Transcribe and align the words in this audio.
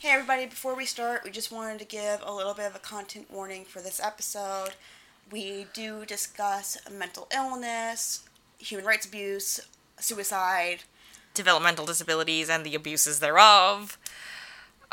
Hey 0.00 0.10
everybody, 0.10 0.46
before 0.46 0.76
we 0.76 0.86
start, 0.86 1.24
we 1.24 1.32
just 1.32 1.50
wanted 1.50 1.80
to 1.80 1.84
give 1.84 2.22
a 2.24 2.32
little 2.32 2.54
bit 2.54 2.66
of 2.66 2.76
a 2.76 2.78
content 2.78 3.28
warning 3.32 3.64
for 3.64 3.80
this 3.80 3.98
episode. 3.98 4.70
We 5.32 5.66
do 5.72 6.06
discuss 6.06 6.78
mental 6.88 7.26
illness, 7.34 8.22
human 8.60 8.86
rights 8.86 9.06
abuse, 9.06 9.58
suicide, 9.98 10.84
developmental 11.34 11.84
disabilities 11.84 12.48
and 12.48 12.64
the 12.64 12.76
abuses 12.76 13.18
thereof, 13.18 13.98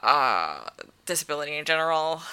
uh, 0.01 0.69
disability 1.05 1.55
in 1.55 1.65
general. 1.65 2.23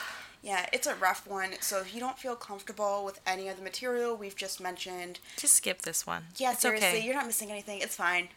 Yeah, 0.42 0.64
it's 0.72 0.86
a 0.86 0.94
rough 0.94 1.26
one. 1.26 1.50
So 1.60 1.82
if 1.82 1.94
you 1.94 2.00
don't 2.00 2.18
feel 2.18 2.36
comfortable 2.36 3.04
with 3.04 3.20
any 3.26 3.48
of 3.48 3.58
the 3.58 3.62
material 3.62 4.16
we've 4.16 4.34
just 4.34 4.62
mentioned, 4.62 5.20
just 5.36 5.56
skip 5.56 5.82
this 5.82 6.06
one. 6.06 6.24
Yeah, 6.36 6.52
it's 6.52 6.62
seriously, 6.62 6.88
okay. 6.88 7.04
you're 7.04 7.14
not 7.14 7.26
missing 7.26 7.50
anything. 7.50 7.82
It's 7.82 7.96
fine. 7.96 8.28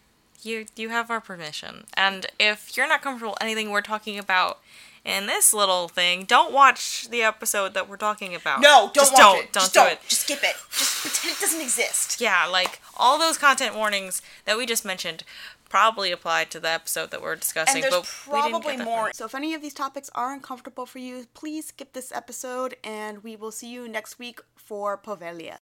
You 0.43 0.65
you 0.75 0.89
have 0.89 1.09
our 1.09 1.21
permission. 1.21 1.85
And 1.95 2.27
if 2.39 2.75
you're 2.75 2.87
not 2.87 3.01
comfortable 3.01 3.31
with 3.33 3.43
anything 3.43 3.71
we're 3.71 3.81
talking 3.81 4.19
about 4.19 4.59
in 5.03 5.27
this 5.27 5.53
little 5.53 5.87
thing, 5.87 6.25
don't 6.25 6.51
watch 6.51 7.07
the 7.09 7.21
episode 7.21 7.73
that 7.75 7.87
we're 7.87 7.97
talking 7.97 8.33
about. 8.33 8.61
No, 8.61 8.91
don't 8.93 8.95
just 8.95 9.13
watch 9.13 9.21
don't, 9.21 9.37
it. 9.37 9.53
Don't 9.53 9.61
just 9.61 9.73
do 9.73 9.79
don't. 9.79 9.91
it. 9.91 9.99
Just 10.07 10.21
skip 10.21 10.39
it. 10.43 10.55
Just 10.71 11.01
pretend 11.01 11.35
it 11.35 11.39
doesn't 11.39 11.61
exist. 11.61 12.19
Yeah, 12.19 12.45
like 12.45 12.81
all 12.97 13.19
those 13.19 13.37
content 13.37 13.75
warnings 13.75 14.21
that 14.45 14.57
we 14.57 14.65
just 14.65 14.83
mentioned 14.83 15.23
probably 15.69 16.11
apply 16.11 16.45
to 16.45 16.59
the 16.59 16.69
episode 16.69 17.11
that 17.11 17.21
we're 17.21 17.35
discussing. 17.35 17.83
And 17.83 17.91
there's 17.91 18.25
but 18.27 18.33
we 18.33 18.41
didn't 18.41 18.61
probably 18.61 18.77
more. 18.77 19.03
far. 19.05 19.11
So 19.13 19.25
if 19.25 19.35
any 19.35 19.53
of 19.53 19.61
these 19.61 19.73
topics 19.73 20.09
are 20.15 20.33
uncomfortable 20.33 20.85
for 20.85 20.99
you, 20.99 21.25
please 21.33 21.67
skip 21.67 21.93
this 21.93 22.11
episode, 22.11 22.75
and 22.83 23.23
we 23.23 23.35
will 23.35 23.51
see 23.51 23.69
you 23.69 23.87
next 23.87 24.17
week 24.17 24.39
for 24.55 24.97
Poveglia. 24.97 25.57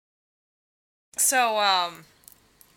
So 1.16 1.58
um, 1.58 2.04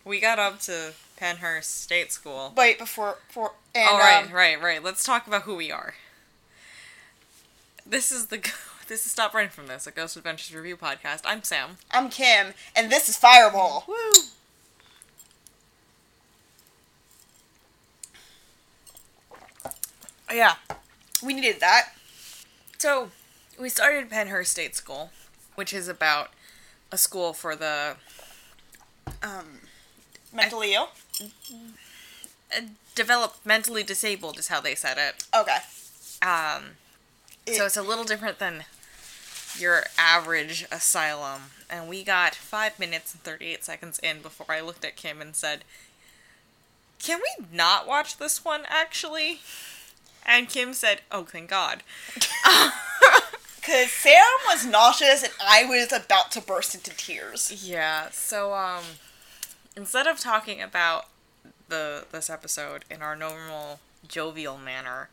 we 0.04 0.20
got 0.20 0.38
up 0.38 0.60
to 0.62 0.92
Pennhurst 1.20 1.64
State 1.64 2.12
School. 2.12 2.52
Wait, 2.56 2.78
before 2.78 3.18
for 3.28 3.52
and 3.74 3.88
All 3.88 3.98
right, 3.98 4.24
um, 4.26 4.32
right, 4.32 4.60
right. 4.60 4.82
Let's 4.82 5.04
talk 5.04 5.26
about 5.26 5.42
who 5.42 5.56
we 5.56 5.70
are. 5.70 5.94
This 7.84 8.10
is 8.12 8.26
the 8.26 8.38
this 8.88 9.04
is 9.06 9.12
stop 9.12 9.34
running 9.34 9.50
from 9.50 9.66
this 9.66 9.86
a 9.86 9.90
Ghost 9.90 10.16
Adventures 10.16 10.54
review 10.54 10.76
podcast. 10.76 11.22
I'm 11.24 11.42
Sam. 11.42 11.78
I'm 11.90 12.08
Kim, 12.10 12.54
and 12.74 12.90
this 12.90 13.08
is 13.08 13.16
Fireball. 13.16 13.84
Woo! 13.88 13.94
Yeah, 20.32 20.54
we 21.22 21.34
needed 21.34 21.60
that. 21.60 21.90
So 22.78 23.10
we 23.58 23.68
started 23.68 24.10
Pennhurst 24.10 24.48
State 24.48 24.74
School, 24.74 25.10
which 25.54 25.72
is 25.72 25.88
about 25.88 26.30
a 26.92 26.98
school 26.98 27.32
for 27.32 27.54
the 27.56 27.96
Um, 29.22 29.60
mentally 30.32 30.74
ill. 30.74 30.90
Developmentally 32.94 33.84
disabled, 33.84 34.38
is 34.38 34.48
how 34.48 34.60
they 34.60 34.74
said 34.74 34.98
it. 34.98 35.24
Okay. 35.36 35.58
Um, 36.22 36.76
so 37.46 37.66
it's 37.66 37.76
a 37.76 37.82
little 37.82 38.04
different 38.04 38.38
than 38.38 38.64
your 39.58 39.84
average 39.98 40.66
asylum. 40.70 41.42
And 41.68 41.88
we 41.88 42.04
got 42.04 42.34
five 42.34 42.78
minutes 42.78 43.12
and 43.12 43.22
38 43.22 43.64
seconds 43.64 43.98
in 43.98 44.20
before 44.20 44.46
I 44.48 44.60
looked 44.60 44.84
at 44.84 44.96
Kim 44.96 45.20
and 45.20 45.34
said, 45.34 45.64
Can 47.02 47.20
we 47.20 47.46
not 47.52 47.86
watch 47.86 48.18
this 48.18 48.44
one 48.44 48.62
actually? 48.68 49.40
And 50.24 50.48
Kim 50.48 50.74
said, 50.74 51.02
Oh, 51.10 51.24
thank 51.24 51.50
God. 51.50 51.82
Because 53.66 53.90
Sam 53.90 54.22
was 54.46 54.64
nauseous 54.64 55.24
and 55.24 55.32
I 55.44 55.64
was 55.64 55.92
about 55.92 56.30
to 56.32 56.40
burst 56.40 56.76
into 56.76 56.96
tears. 56.96 57.66
Yeah, 57.66 58.10
so, 58.12 58.54
um, 58.54 58.84
instead 59.76 60.06
of 60.06 60.18
talking 60.18 60.62
about 60.62 61.06
the 61.68 62.04
this 62.10 62.30
episode 62.30 62.84
in 62.90 63.02
our 63.02 63.16
normal 63.16 63.80
jovial 64.06 64.58
manner, 64.58 65.08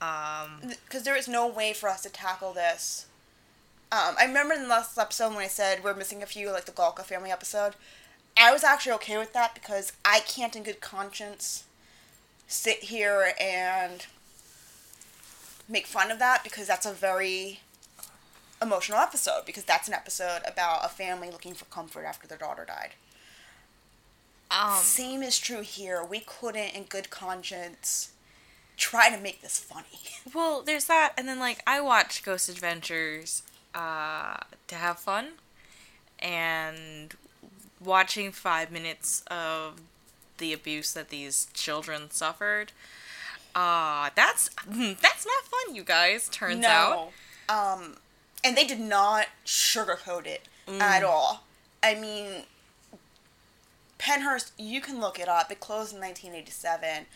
um, 0.00 0.60
Because 0.86 1.02
there 1.02 1.16
is 1.16 1.28
no 1.28 1.46
way 1.46 1.72
for 1.72 1.88
us 1.88 2.02
to 2.02 2.10
tackle 2.10 2.52
this. 2.52 3.06
Um, 3.92 4.14
I 4.18 4.24
remember 4.24 4.54
in 4.54 4.62
the 4.62 4.68
last 4.68 4.96
episode 4.96 5.30
when 5.30 5.44
I 5.44 5.48
said 5.48 5.84
we're 5.84 5.94
missing 5.94 6.22
a 6.22 6.26
few, 6.26 6.50
like 6.50 6.64
the 6.64 6.72
Galka 6.72 7.02
family 7.02 7.30
episode. 7.30 7.74
I 8.36 8.52
was 8.52 8.64
actually 8.64 8.92
okay 8.92 9.18
with 9.18 9.32
that 9.32 9.54
because 9.54 9.92
I 10.04 10.20
can't, 10.20 10.54
in 10.56 10.62
good 10.62 10.80
conscience, 10.80 11.64
sit 12.46 12.84
here 12.84 13.32
and 13.38 14.06
make 15.68 15.86
fun 15.86 16.10
of 16.10 16.18
that 16.20 16.42
because 16.44 16.66
that's 16.66 16.86
a 16.86 16.92
very 16.92 17.60
emotional 18.62 18.98
episode 18.98 19.42
because 19.44 19.64
that's 19.64 19.88
an 19.88 19.94
episode 19.94 20.40
about 20.46 20.84
a 20.84 20.88
family 20.88 21.30
looking 21.30 21.54
for 21.54 21.64
comfort 21.66 22.04
after 22.04 22.26
their 22.26 22.38
daughter 22.38 22.64
died. 22.66 22.90
Um, 24.50 24.78
Same 24.78 25.22
is 25.22 25.38
true 25.38 25.60
here. 25.62 26.04
We 26.04 26.20
couldn't, 26.20 26.74
in 26.74 26.84
good 26.84 27.10
conscience, 27.10 28.12
try 28.76 29.14
to 29.14 29.20
make 29.20 29.42
this 29.42 29.58
funny. 29.58 29.86
Well, 30.34 30.62
there's 30.62 30.84
that, 30.84 31.14
and 31.16 31.26
then 31.26 31.38
like 31.40 31.62
I 31.66 31.80
watch 31.80 32.22
Ghost 32.22 32.48
Adventures 32.48 33.42
uh, 33.74 34.36
to 34.68 34.74
have 34.74 34.98
fun, 34.98 35.30
and 36.18 37.14
watching 37.82 38.30
five 38.30 38.70
minutes 38.70 39.22
of 39.28 39.80
the 40.36 40.52
abuse 40.52 40.92
that 40.92 41.08
these 41.08 41.48
children 41.54 42.10
suffered. 42.10 42.72
Uh, 43.54 44.10
that's 44.14 44.50
that's 44.68 45.26
not 45.26 45.44
fun, 45.44 45.74
you 45.74 45.82
guys. 45.82 46.28
Turns 46.28 46.64
out. 46.64 47.10
Um, 47.48 47.96
and 48.44 48.56
they 48.56 48.66
did 48.66 48.80
not 48.80 49.26
sugarcoat 49.44 50.26
it 50.26 50.42
at 50.68 51.02
all. 51.02 51.44
I 51.82 51.94
mean, 51.94 52.44
Pennhurst, 54.00 54.52
you 54.56 54.80
can 54.80 54.98
look 55.00 55.18
it 55.18 55.28
up. 55.28 55.50
It 55.52 55.60
closed 55.60 55.92
in 55.94 56.00
1987 56.00 57.06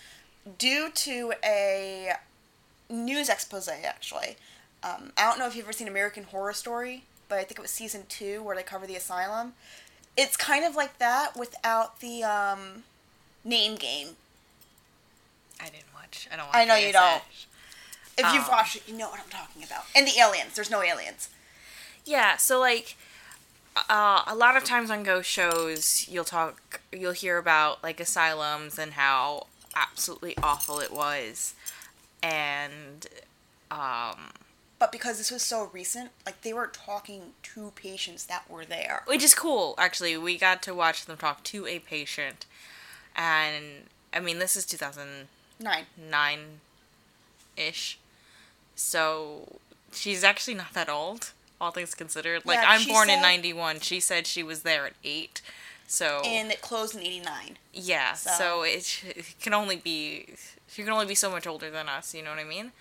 due 0.58 0.90
to 0.90 1.32
a 1.44 2.12
news 2.90 3.28
expose, 3.28 3.68
actually. 3.68 4.36
Um, 4.82 5.12
I 5.16 5.22
don't 5.28 5.38
know 5.38 5.46
if 5.46 5.56
you've 5.56 5.64
ever 5.64 5.72
seen 5.72 5.88
American 5.88 6.24
Horror 6.24 6.52
Story, 6.52 7.04
but 7.28 7.38
I 7.38 7.44
think 7.44 7.58
it 7.58 7.62
was 7.62 7.70
season 7.70 8.02
two 8.08 8.42
where 8.42 8.54
they 8.54 8.62
cover 8.62 8.86
the 8.86 8.96
asylum. 8.96 9.54
It's 10.16 10.36
kind 10.36 10.64
of 10.64 10.76
like 10.76 10.98
that 10.98 11.36
without 11.36 12.00
the 12.00 12.22
um, 12.22 12.84
name 13.44 13.76
game. 13.76 14.08
I 15.60 15.64
didn't 15.70 15.92
watch. 15.94 16.28
I 16.30 16.36
don't. 16.36 16.46
Watch 16.46 16.56
I 16.56 16.64
know 16.66 16.76
you 16.76 16.92
don't. 16.92 17.22
If 18.18 18.32
you've 18.34 18.44
Oh. 18.46 18.50
watched 18.50 18.76
it, 18.76 18.82
you 18.86 18.94
know 18.94 19.08
what 19.08 19.18
I'm 19.20 19.28
talking 19.30 19.64
about. 19.64 19.84
And 19.96 20.06
the 20.06 20.18
aliens. 20.20 20.54
There's 20.54 20.70
no 20.70 20.82
aliens. 20.82 21.30
Yeah, 22.04 22.36
so 22.36 22.60
like 22.60 22.96
uh, 23.88 24.22
a 24.26 24.34
lot 24.34 24.56
of 24.56 24.64
times 24.64 24.90
on 24.90 25.02
ghost 25.02 25.28
shows, 25.28 26.06
you'll 26.08 26.24
talk, 26.24 26.80
you'll 26.92 27.12
hear 27.12 27.38
about 27.38 27.82
like 27.82 28.00
asylums 28.00 28.78
and 28.78 28.92
how 28.92 29.46
absolutely 29.74 30.36
awful 30.42 30.78
it 30.80 30.92
was, 30.92 31.54
and 32.22 33.06
um, 33.70 34.30
But 34.78 34.92
because 34.92 35.18
this 35.18 35.30
was 35.30 35.42
so 35.42 35.68
recent, 35.72 36.10
like 36.24 36.42
they 36.42 36.52
were 36.52 36.68
talking 36.68 37.32
to 37.42 37.72
patients 37.74 38.24
that 38.26 38.48
were 38.48 38.64
there. 38.64 39.02
which 39.06 39.22
is 39.24 39.34
cool 39.34 39.74
actually. 39.78 40.16
We 40.16 40.38
got 40.38 40.62
to 40.64 40.74
watch 40.74 41.06
them 41.06 41.16
talk 41.16 41.42
to 41.44 41.66
a 41.66 41.80
patient, 41.80 42.46
and 43.16 43.64
I 44.12 44.20
mean 44.20 44.38
this 44.38 44.54
is 44.56 44.64
two 44.64 44.76
thousand 44.76 45.28
Nine. 45.58 45.86
nine 46.10 46.60
ish, 47.56 47.98
so 48.76 49.58
she's 49.92 50.22
actually 50.24 50.54
not 50.54 50.72
that 50.74 50.88
old. 50.88 51.32
All 51.60 51.70
things 51.70 51.94
considered, 51.94 52.44
like 52.44 52.58
Yeah, 52.58 52.64
I'm 52.68 52.86
born 52.86 53.08
in 53.10 53.22
'91. 53.22 53.80
She 53.80 54.00
said 54.00 54.26
she 54.26 54.42
was 54.42 54.62
there 54.62 54.86
at 54.86 54.94
eight, 55.04 55.40
so 55.86 56.20
And 56.24 56.50
it 56.50 56.60
closed 56.60 56.94
in 56.94 57.00
89. 57.02 57.56
Yeah, 57.72 58.14
So- 58.14 58.30
so, 58.36 58.62
it, 58.62 59.02
it 59.04 59.34
can 59.40 59.54
only 59.54 59.76
be 59.76 60.34
you 60.76 60.84
can 60.84 60.92
only 60.92 61.06
be 61.06 61.14
so 61.14 61.30
much 61.30 61.46
older 61.46 61.70
than 61.70 61.88
us, 61.88 62.14
you 62.14 62.22
know 62.22 62.30
what 62.30 62.38
I 62.40 62.44
mean? 62.44 62.72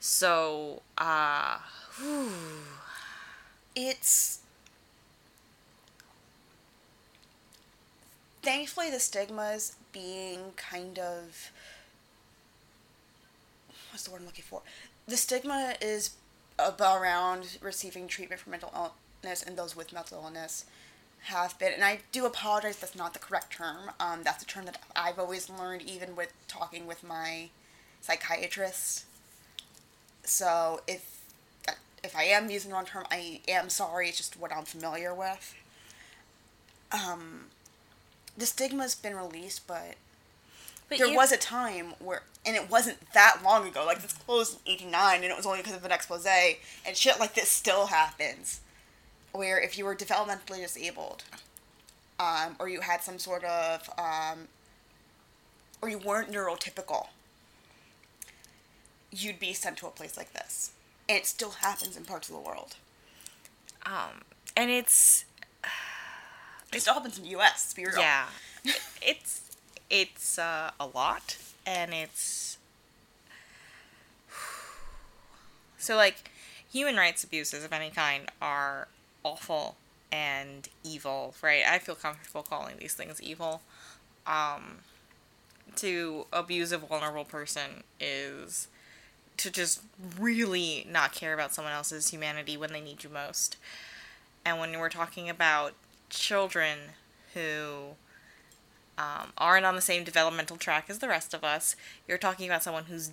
So, 0.00 0.82
uh 0.98 1.58
whew, 1.98 2.30
It's. 3.74 4.40
Thankfully, 8.42 8.90
the 8.90 9.00
stigmas 9.00 9.76
being 9.92 10.52
kind 10.56 10.98
of. 10.98 11.50
What's 13.90 14.04
the 14.04 14.10
word 14.10 14.20
I'm 14.20 14.26
looking 14.26 14.44
for? 14.44 14.60
The 15.06 15.16
stigma 15.16 15.74
is 15.80 16.10
around 16.58 17.58
receiving 17.60 18.08
treatment 18.08 18.40
for 18.40 18.50
mental 18.50 18.72
illness 19.22 19.42
and 19.42 19.56
those 19.56 19.74
with 19.74 19.92
mental 19.92 20.22
illness 20.22 20.64
have 21.24 21.58
been, 21.58 21.72
and 21.72 21.82
I 21.82 22.00
do 22.12 22.26
apologize, 22.26 22.76
that's 22.76 22.94
not 22.94 23.14
the 23.14 23.18
correct 23.18 23.52
term. 23.52 23.90
Um, 23.98 24.20
that's 24.22 24.42
a 24.42 24.46
term 24.46 24.66
that 24.66 24.80
I've 24.94 25.18
always 25.18 25.48
learned, 25.48 25.82
even 25.82 26.14
with 26.14 26.32
talking 26.48 26.86
with 26.86 27.02
my 27.02 27.48
psychiatrist. 28.00 29.06
So 30.22 30.80
if 30.86 31.10
if 32.02 32.14
I 32.14 32.24
am 32.24 32.50
using 32.50 32.70
the 32.70 32.74
wrong 32.76 32.84
term, 32.84 33.06
I 33.10 33.40
am 33.48 33.70
sorry. 33.70 34.08
It's 34.08 34.18
just 34.18 34.38
what 34.38 34.52
I'm 34.54 34.66
familiar 34.66 35.14
with. 35.14 35.54
Um, 36.92 37.46
the 38.36 38.44
stigma's 38.44 38.94
been 38.94 39.16
released, 39.16 39.66
but 39.66 39.94
but 40.88 40.98
there 40.98 41.08
you- 41.08 41.16
was 41.16 41.32
a 41.32 41.36
time 41.36 41.94
where, 41.98 42.22
and 42.46 42.56
it 42.56 42.68
wasn't 42.70 42.98
that 43.12 43.40
long 43.42 43.66
ago. 43.66 43.84
Like 43.84 44.02
this 44.02 44.12
closed 44.12 44.58
in 44.66 44.72
'89, 44.72 45.22
and 45.22 45.24
it 45.30 45.36
was 45.36 45.46
only 45.46 45.58
because 45.58 45.74
of 45.76 45.84
an 45.84 45.92
expose. 45.92 46.26
And 46.26 46.96
shit 46.96 47.18
like 47.18 47.34
this 47.34 47.48
still 47.50 47.86
happens, 47.86 48.60
where 49.32 49.58
if 49.60 49.76
you 49.78 49.84
were 49.84 49.94
developmentally 49.96 50.58
disabled, 50.60 51.24
um, 52.20 52.56
or 52.58 52.68
you 52.68 52.80
had 52.82 53.02
some 53.02 53.18
sort 53.18 53.44
of, 53.44 53.88
um, 53.98 54.48
or 55.82 55.88
you 55.88 55.98
weren't 55.98 56.30
neurotypical, 56.30 57.08
you'd 59.10 59.38
be 59.38 59.52
sent 59.52 59.76
to 59.78 59.86
a 59.86 59.90
place 59.90 60.16
like 60.16 60.32
this. 60.32 60.70
And 61.08 61.18
it 61.18 61.26
still 61.26 61.50
happens 61.50 61.96
in 61.96 62.04
parts 62.04 62.28
of 62.28 62.34
the 62.34 62.40
world. 62.40 62.76
Um, 63.86 64.22
and 64.56 64.70
it's 64.70 65.24
It 66.72 66.80
still 66.80 66.94
happens 66.94 67.18
in 67.18 67.24
the 67.24 67.30
U.S. 67.30 67.72
Be 67.74 67.84
real. 67.86 67.98
yeah, 67.98 68.26
it's 69.00 69.42
it's 69.94 70.40
uh, 70.40 70.72
a 70.80 70.86
lot, 70.88 71.38
and 71.64 71.94
it's 71.94 72.58
so 75.78 75.94
like 75.94 76.32
human 76.68 76.96
rights 76.96 77.22
abuses 77.22 77.64
of 77.64 77.72
any 77.72 77.90
kind 77.90 78.28
are 78.42 78.88
awful 79.22 79.76
and 80.10 80.68
evil, 80.82 81.34
right? 81.40 81.62
I 81.64 81.78
feel 81.78 81.94
comfortable 81.94 82.42
calling 82.42 82.74
these 82.80 82.94
things 82.94 83.22
evil. 83.22 83.62
Um, 84.26 84.78
to 85.76 86.26
abuse 86.32 86.72
a 86.72 86.78
vulnerable 86.78 87.24
person 87.24 87.84
is 88.00 88.66
to 89.36 89.50
just 89.50 89.80
really 90.18 90.86
not 90.90 91.12
care 91.12 91.34
about 91.34 91.54
someone 91.54 91.72
else's 91.72 92.08
humanity 92.08 92.56
when 92.56 92.72
they 92.72 92.80
need 92.80 93.04
you 93.04 93.10
most. 93.10 93.56
And 94.44 94.58
when 94.58 94.76
we're 94.78 94.88
talking 94.88 95.30
about 95.30 95.74
children 96.10 96.78
who 97.34 97.94
um, 98.98 99.32
aren't 99.36 99.66
on 99.66 99.74
the 99.74 99.80
same 99.80 100.04
developmental 100.04 100.56
track 100.56 100.86
as 100.88 100.98
the 100.98 101.08
rest 101.08 101.34
of 101.34 101.44
us, 101.44 101.76
you're 102.06 102.18
talking 102.18 102.46
about 102.46 102.62
someone 102.62 102.84
who's 102.84 103.10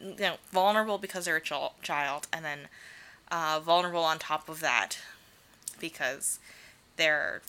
you 0.00 0.16
know 0.18 0.36
vulnerable 0.50 0.98
because 0.98 1.24
they're 1.24 1.36
a 1.36 1.40
ch- 1.40 1.52
child, 1.82 2.26
and 2.32 2.44
then 2.44 2.68
uh, 3.30 3.60
vulnerable 3.60 4.04
on 4.04 4.18
top 4.18 4.48
of 4.48 4.60
that 4.60 4.98
because 5.80 6.38
they're 6.96 7.42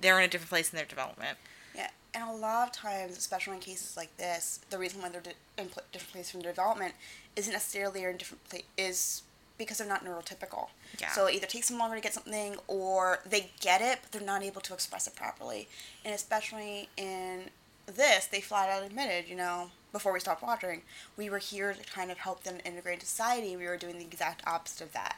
they're 0.00 0.18
in 0.18 0.24
a 0.24 0.28
different 0.28 0.50
place 0.50 0.72
in 0.72 0.76
their 0.76 0.86
development. 0.86 1.38
Yeah, 1.74 1.88
and 2.14 2.28
a 2.28 2.32
lot 2.32 2.68
of 2.68 2.72
times, 2.72 3.16
especially 3.16 3.54
in 3.54 3.60
cases 3.60 3.96
like 3.96 4.16
this, 4.16 4.60
the 4.70 4.78
reason 4.78 5.02
why 5.02 5.08
they're 5.08 5.20
di- 5.20 5.32
in 5.56 5.68
pl- 5.68 5.82
different 5.92 6.12
places 6.12 6.30
from 6.30 6.40
their 6.40 6.52
development 6.52 6.94
isn't 7.36 7.52
necessarily 7.52 8.04
in 8.04 8.16
different 8.16 8.48
place 8.48 8.62
is 8.76 9.22
because 9.58 9.78
they're 9.78 9.88
not 9.88 10.04
neurotypical. 10.04 10.68
Yeah. 11.00 11.10
So 11.10 11.26
it 11.26 11.34
either 11.34 11.46
takes 11.46 11.68
them 11.68 11.78
longer 11.78 11.96
to 11.96 12.02
get 12.02 12.14
something, 12.14 12.56
or 12.66 13.20
they 13.28 13.50
get 13.60 13.80
it, 13.80 13.98
but 14.02 14.12
they're 14.12 14.26
not 14.26 14.42
able 14.42 14.60
to 14.62 14.74
express 14.74 15.06
it 15.06 15.16
properly. 15.16 15.68
And 16.04 16.14
especially 16.14 16.88
in 16.96 17.50
this, 17.86 18.26
they 18.26 18.40
flat 18.40 18.70
out 18.70 18.84
admitted, 18.84 19.28
you 19.28 19.36
know, 19.36 19.70
before 19.92 20.12
we 20.12 20.20
stopped 20.20 20.42
watching, 20.42 20.82
we 21.16 21.28
were 21.30 21.38
here 21.38 21.72
to 21.72 21.90
kind 21.90 22.10
of 22.10 22.18
help 22.18 22.44
them 22.44 22.58
integrate 22.64 22.94
into 22.94 23.06
society. 23.06 23.56
We 23.56 23.66
were 23.66 23.76
doing 23.76 23.98
the 23.98 24.04
exact 24.04 24.42
opposite 24.46 24.84
of 24.84 24.92
that. 24.92 25.16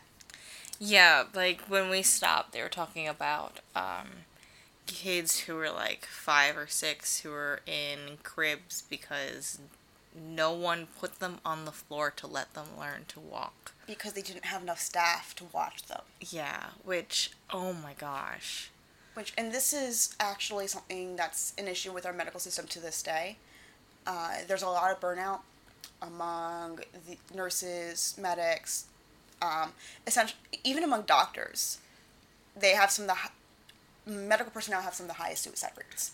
Yeah, 0.79 1.25
like 1.35 1.63
when 1.63 1.91
we 1.91 2.03
stopped, 2.03 2.53
they 2.53 2.63
were 2.63 2.69
talking 2.69 3.07
about 3.07 3.61
um, 3.77 4.09
kids 4.87 5.41
who 5.41 5.55
were 5.55 5.71
like 5.71 6.07
five 6.07 6.57
or 6.57 6.67
six 6.67 7.21
who 7.21 7.31
were 7.31 7.61
in 7.67 8.19
cribs 8.23 8.83
because 8.89 9.59
no 10.15 10.53
one 10.53 10.89
put 10.99 11.19
them 11.21 11.39
on 11.45 11.65
the 11.65 11.73
floor 11.73 12.11
to 12.11 12.27
let 12.27 12.55
them 12.55 12.67
learn 12.79 13.05
to 13.09 13.21
walk. 13.21 13.73
Because 13.91 14.13
they 14.13 14.23
didn't 14.23 14.45
have 14.45 14.63
enough 14.63 14.79
staff 14.79 15.35
to 15.35 15.45
watch 15.53 15.83
them. 15.87 16.03
Yeah, 16.21 16.67
which, 16.85 17.33
oh 17.51 17.73
my 17.73 17.93
gosh. 17.99 18.71
Which, 19.15 19.33
and 19.37 19.51
this 19.51 19.73
is 19.73 20.15
actually 20.21 20.69
something 20.69 21.17
that's 21.17 21.53
an 21.59 21.67
issue 21.67 21.93
with 21.93 22.07
our 22.07 22.13
medical 22.13 22.39
system 22.39 22.67
to 22.69 22.79
this 22.79 23.03
day. 23.03 23.37
Uh, 24.07 24.37
there's 24.47 24.63
a 24.63 24.69
lot 24.69 24.93
of 24.93 25.01
burnout 25.01 25.41
among 26.01 26.81
the 27.09 27.19
nurses, 27.35 28.15
medics, 28.17 28.85
um, 29.43 29.73
essentially, 30.07 30.39
even 30.63 30.85
among 30.85 31.03
doctors. 31.03 31.79
They 32.57 32.71
have 32.71 32.93
some 32.93 33.09
of 33.09 33.17
the 34.07 34.13
medical 34.13 34.53
personnel 34.53 34.83
have 34.83 34.95
some 34.95 35.05
of 35.05 35.09
the 35.09 35.23
highest 35.23 35.43
suicide 35.43 35.73
rates. 35.77 36.13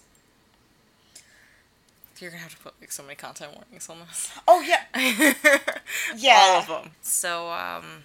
You're 2.21 2.31
gonna 2.31 2.43
have 2.43 2.57
to 2.57 2.63
put 2.63 2.75
like 2.81 2.93
so 2.93 3.03
many 3.03 3.15
content 3.15 3.53
warnings 3.55 3.89
on 3.89 3.99
this. 4.01 4.31
Oh 4.49 4.61
yeah, 4.61 4.85
yeah. 6.17 6.39
All 6.41 6.59
of 6.61 6.67
them. 6.67 6.91
So, 7.03 7.51
um, 7.51 8.05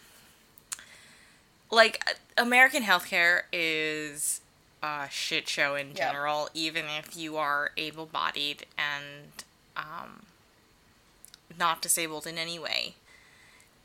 like, 1.72 2.04
American 2.38 2.84
healthcare 2.84 3.42
is 3.54 4.42
a 4.84 5.08
shit 5.10 5.48
show 5.48 5.76
in 5.76 5.90
Yep. 5.90 5.98
general, 5.98 6.50
even 6.54 6.86
if 6.86 7.16
you 7.16 7.38
are 7.38 7.72
able 7.78 8.06
bodied 8.06 8.66
and 8.78 9.44
um, 9.78 10.24
not 11.58 11.82
disabled 11.82 12.28
in 12.28 12.38
any 12.38 12.60
way. 12.60 12.96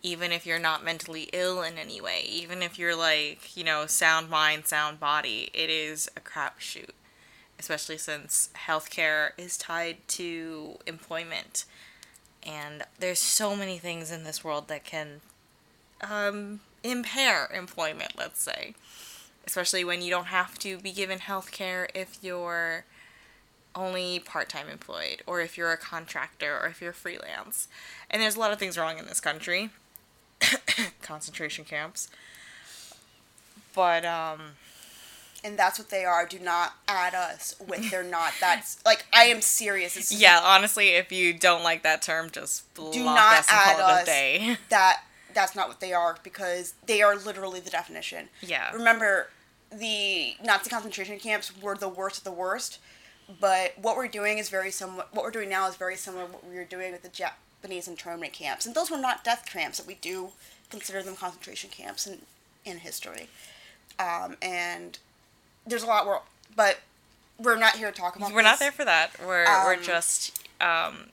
Even 0.03 0.31
if 0.31 0.47
you're 0.47 0.59
not 0.59 0.85
mentally 0.85 1.29
ill 1.33 1.63
in 1.63 1.79
any 1.79 2.01
way, 2.01 2.23
even 2.29 2.63
if 2.63 2.79
you're 2.79 2.95
like, 2.95 3.57
you 3.57 3.65
know, 3.65 3.87
sound 3.87 4.29
mind, 4.31 4.67
sound 4.67 5.01
body, 5.01 5.51
it 5.53 5.69
is 5.71 6.09
a 6.17 6.21
crapshoot. 6.21 6.91
Especially 7.59 7.99
since 7.99 8.51
healthcare 8.67 9.31
is 9.39 9.57
tied 9.57 9.97
to 10.09 10.77
employment. 10.87 11.65
And 12.43 12.85
there's 12.99 13.19
so 13.19 13.57
many 13.57 13.79
things 13.79 14.11
in 14.11 14.25
this 14.25 14.45
world 14.45 14.69
that 14.69 14.85
can 14.85 15.21
um, 16.01 16.61
impair 16.85 17.51
employment 17.53 18.13
let's 18.17 18.43
say. 18.43 18.75
Especially 19.47 19.85
when 19.85 20.03
you 20.03 20.11
don't 20.11 20.27
have 20.27 20.59
to 20.61 20.79
be 20.79 20.93
given 20.93 21.19
healthcare 21.19 21.89
if 21.95 22.19
you're 22.21 22.85
only 23.77 24.19
part-time 24.19 24.69
employed 24.69 25.23
or 25.27 25.41
if 25.41 25.57
you're 25.57 25.73
a 25.73 25.77
contractor 25.77 26.59
or 26.59 26.67
if 26.67 26.81
you're 26.81 26.93
freelance. 26.93 27.69
And 28.11 28.23
there's 28.23 28.37
a 28.37 28.41
lot 28.41 28.53
of 28.53 28.59
things 28.59 28.79
wrong 28.79 28.99
in 28.99 29.07
this 29.07 29.21
country. 29.21 29.71
Concentration 31.03 31.65
camps. 31.65 32.09
But 33.75 34.05
um 34.05 34.41
And 35.45 35.59
that's 35.59 35.79
what 35.79 35.91
they 35.91 36.05
are. 36.05 36.27
Do 36.27 36.39
not 36.39 36.75
add 36.89 37.15
us 37.15 37.55
with 37.67 37.91
they're 37.91 38.03
not. 38.03 38.33
That's 38.41 38.85
like 38.85 39.07
I 39.13 39.25
am 39.25 39.41
serious. 39.41 39.97
Is 39.97 40.21
yeah 40.21 40.41
honestly 40.43 40.91
if 40.91 41.13
you 41.13 41.33
don't 41.33 41.63
like 41.63 41.83
that 41.83 42.03
term 42.03 42.31
just 42.31 42.65
do 42.75 43.05
not 43.05 43.45
add 43.49 43.77
call 43.77 43.79
it 43.79 43.83
a 43.83 43.95
us. 44.01 44.07
day 44.07 44.57
that 44.71 45.03
that's 45.37 45.55
not 45.55 45.69
what 45.69 45.81
they 45.81 45.93
are 45.93 46.17
because 46.25 46.75
they 46.87 47.03
are 47.03 47.15
literally 47.15 47.61
the 47.61 47.71
definition. 47.71 48.29
Yeah. 48.41 48.73
Remember, 48.73 49.29
the 49.71 50.35
Nazi 50.43 50.71
concentration 50.71 51.19
camps 51.19 51.53
were 51.61 51.77
the 51.77 51.91
worst 51.91 52.19
of 52.19 52.25
the 52.25 52.33
worst, 52.33 52.79
but 53.39 53.75
what 53.81 53.97
we're 53.97 54.09
doing 54.09 54.39
is 54.39 54.49
very 54.49 54.71
similar. 54.71 55.05
What 55.13 55.25
we're 55.25 55.31
doing 55.31 55.51
now 55.51 55.69
is 55.69 55.77
very 55.77 55.97
similar 55.97 56.27
to 56.27 56.33
what 56.33 56.49
we 56.49 56.57
were 56.57 56.65
doing 56.65 56.93
with 56.93 57.03
the 57.03 57.11
Japanese 57.11 57.87
internment 57.87 58.33
camps, 58.33 58.65
and 58.65 58.75
those 58.75 58.91
were 58.91 58.99
not 58.99 59.25
death 59.25 59.45
camps. 59.47 59.79
But 59.79 59.87
we 59.87 59.97
do 59.97 60.31
consider 60.71 61.03
them 61.03 61.17
concentration 61.17 61.71
camps 61.71 62.07
in 62.07 62.23
in 62.65 62.79
history, 62.79 63.29
um, 63.99 64.37
and 64.41 64.99
there's 65.67 65.83
a 65.83 65.87
lot 65.87 66.05
more. 66.05 66.23
But 66.55 66.79
we're 67.39 67.57
not 67.57 67.77
here 67.77 67.91
to 67.91 68.01
talk 68.01 68.17
about. 68.17 68.33
We're 68.33 68.43
not 68.43 68.59
there 68.59 68.73
for 68.73 68.85
that. 68.85 69.11
We're 69.21 69.45
we're 69.45 69.75
Um, 69.75 69.83
just 69.83 70.47
um 70.61 71.11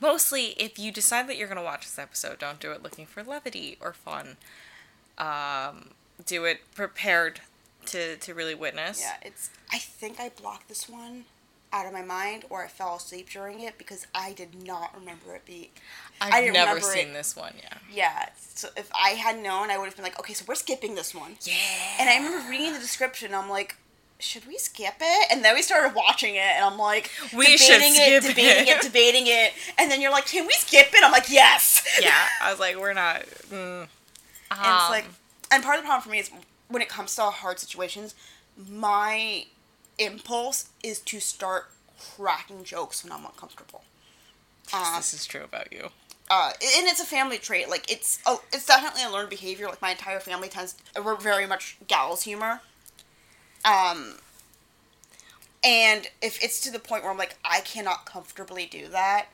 mostly 0.00 0.48
if 0.58 0.78
you 0.78 0.90
decide 0.92 1.28
that 1.28 1.36
you're 1.36 1.48
gonna 1.48 1.62
watch 1.62 1.82
this 1.82 1.98
episode, 1.98 2.38
don't 2.38 2.60
do 2.60 2.72
it 2.72 2.82
looking 2.82 3.06
for 3.06 3.22
levity 3.22 3.76
or 3.80 3.92
fun. 3.92 4.36
Um, 5.18 5.90
do 6.26 6.44
it 6.44 6.60
prepared 6.74 7.40
to 7.86 8.16
to 8.16 8.34
really 8.34 8.54
witness. 8.54 9.00
Yeah, 9.00 9.16
it's. 9.22 9.50
I 9.72 9.78
think 9.78 10.18
I 10.20 10.28
blocked 10.30 10.68
this 10.68 10.88
one 10.88 11.24
out 11.74 11.86
of 11.86 11.92
my 11.92 12.02
mind, 12.02 12.44
or 12.50 12.64
I 12.64 12.68
fell 12.68 12.94
asleep 12.96 13.28
during 13.30 13.60
it 13.60 13.76
because 13.78 14.06
I 14.14 14.32
did 14.32 14.64
not 14.64 14.94
remember 14.98 15.34
it 15.34 15.44
being. 15.44 15.68
I've 16.20 16.32
I 16.32 16.48
never 16.50 16.80
seen 16.80 17.08
it. 17.08 17.12
this 17.12 17.34
one. 17.34 17.52
Yeah. 17.60 17.78
Yeah, 17.92 18.28
so 18.38 18.68
if 18.76 18.88
I 18.94 19.10
had 19.10 19.42
known, 19.42 19.70
I 19.70 19.76
would 19.78 19.86
have 19.86 19.96
been 19.96 20.04
like, 20.04 20.18
okay, 20.20 20.32
so 20.34 20.44
we're 20.46 20.54
skipping 20.54 20.94
this 20.94 21.12
one. 21.14 21.32
Yeah. 21.42 21.54
And 21.98 22.08
I 22.08 22.16
remember 22.16 22.48
reading 22.48 22.72
the 22.72 22.78
description. 22.78 23.34
I'm 23.34 23.50
like, 23.50 23.76
should 24.20 24.46
we 24.46 24.56
skip 24.56 24.94
it? 25.00 25.28
And 25.32 25.44
then 25.44 25.54
we 25.56 25.62
started 25.62 25.94
watching 25.96 26.36
it, 26.36 26.38
and 26.56 26.64
I'm 26.64 26.78
like, 26.78 27.10
We 27.36 27.56
should 27.56 27.82
skip 27.82 28.22
it, 28.22 28.22
debating 28.22 28.68
it. 28.68 28.76
it, 28.78 28.82
debating 28.88 29.24
it. 29.26 29.52
And 29.76 29.90
then 29.90 30.00
you're 30.00 30.12
like, 30.12 30.26
can 30.26 30.46
we 30.46 30.52
skip 30.52 30.88
it? 30.94 31.04
I'm 31.04 31.10
like, 31.12 31.28
yes. 31.28 31.84
yeah. 32.00 32.28
I 32.40 32.50
was 32.52 32.60
like, 32.60 32.78
we're 32.78 32.94
not. 32.94 33.22
Mm. 33.50 33.80
And 33.82 33.88
it's 34.50 34.60
Um, 34.84 34.90
like, 34.90 35.06
and 35.50 35.62
part 35.64 35.76
of 35.78 35.82
the 35.82 35.86
problem 35.86 36.02
for 36.02 36.10
me 36.10 36.20
is 36.20 36.30
when 36.68 36.80
it 36.82 36.88
comes 36.88 37.14
to 37.16 37.22
hard 37.22 37.58
situations, 37.58 38.14
my 38.70 39.46
impulse 39.98 40.68
is 40.82 41.00
to 41.00 41.20
start 41.20 41.70
cracking 42.16 42.64
jokes 42.64 43.02
when 43.04 43.12
I'm 43.12 43.24
uncomfortable. 43.24 43.84
Um, 44.72 44.96
this 44.96 45.14
is 45.14 45.26
true 45.26 45.42
about 45.44 45.72
you. 45.72 45.90
uh, 46.30 46.50
and 46.78 46.86
it's 46.86 47.00
a 47.00 47.04
family 47.04 47.38
trait. 47.38 47.68
Like 47.68 47.90
it's 47.90 48.18
oh, 48.26 48.42
it's 48.52 48.66
definitely 48.66 49.02
a 49.04 49.10
learned 49.10 49.30
behavior. 49.30 49.66
Like 49.66 49.82
my 49.82 49.90
entire 49.90 50.20
family 50.20 50.48
tends, 50.48 50.74
we're 51.02 51.16
very 51.16 51.46
much 51.46 51.76
gallows 51.86 52.22
humor. 52.22 52.60
Um, 53.64 54.16
and 55.62 56.08
if 56.20 56.42
it's 56.42 56.60
to 56.62 56.70
the 56.70 56.78
point 56.78 57.02
where 57.02 57.12
I'm 57.12 57.18
like, 57.18 57.36
I 57.44 57.60
cannot 57.60 58.04
comfortably 58.04 58.66
do 58.66 58.88
that. 58.88 59.26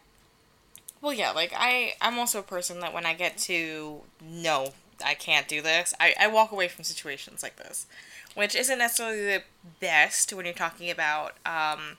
Well, 1.01 1.13
yeah, 1.13 1.31
like 1.31 1.53
I, 1.57 1.95
I'm 2.01 2.19
also 2.19 2.39
a 2.39 2.43
person 2.43 2.81
that 2.81 2.93
when 2.93 3.07
I 3.07 3.15
get 3.15 3.39
to 3.39 4.03
no, 4.23 4.73
I 5.05 5.15
can't 5.15 5.49
do 5.49 5.63
this, 5.63 5.95
I, 5.99 6.15
I 6.21 6.27
walk 6.29 6.53
away 6.53 6.69
from 6.69 6.85
situations 6.85 7.43
like 7.43 7.57
this, 7.57 7.87
which 8.35 8.55
isn't 8.55 8.79
necessarily 8.79 9.23
the 9.25 9.43
best 9.81 10.33
when 10.33 10.45
you're 10.45 10.55
talking 10.55 10.91
about, 10.91 11.35
um, 11.47 11.97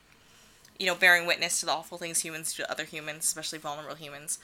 you 0.80 0.86
know, 0.86 0.96
bearing 0.96 1.26
witness 1.28 1.60
to 1.60 1.66
the 1.66 1.72
awful 1.72 1.98
things 1.98 2.22
humans 2.22 2.54
do 2.54 2.64
to 2.64 2.72
other 2.72 2.86
humans, 2.86 3.24
especially 3.26 3.60
vulnerable 3.60 3.96
humans. 3.96 4.40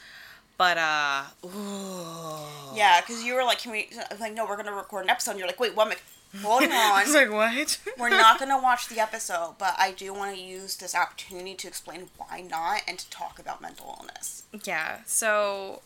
But 0.58 0.78
uh, 0.78 1.24
ooh. 1.46 2.76
Yeah, 2.76 3.02
because 3.02 3.24
you 3.24 3.36
were 3.36 3.44
like, 3.44 3.60
can 3.60 3.72
we? 3.72 3.90
Like, 4.20 4.34
no, 4.34 4.46
we're 4.46 4.58
gonna 4.58 4.74
record 4.74 5.04
an 5.06 5.10
episode. 5.10 5.32
And 5.32 5.40
you're 5.40 5.48
like, 5.48 5.60
wait, 5.60 5.76
what? 5.76 5.88
am 5.88 5.94
I- 5.94 5.98
Holding 6.42 6.72
I 6.72 7.04
was 7.06 7.14
like, 7.16 7.32
what? 7.32 7.80
We're 7.98 8.10
not 8.10 8.38
going 8.40 8.52
to 8.52 8.58
watch 8.62 8.90
the 8.90 9.00
episode, 9.00 9.56
but 9.58 9.76
I 9.80 9.92
do 9.92 10.14
want 10.14 10.36
to 10.36 10.42
use 10.42 10.76
this 10.76 10.94
opportunity 10.94 11.56
to 11.56 11.68
explain 11.70 12.10
why 12.18 12.42
not 12.42 12.82
and 12.86 13.00
to 13.00 13.10
talk 13.10 13.40
about 13.40 13.62
mental 13.62 13.98
illness. 13.98 14.44
Yeah, 14.66 14.98
so 15.06 15.82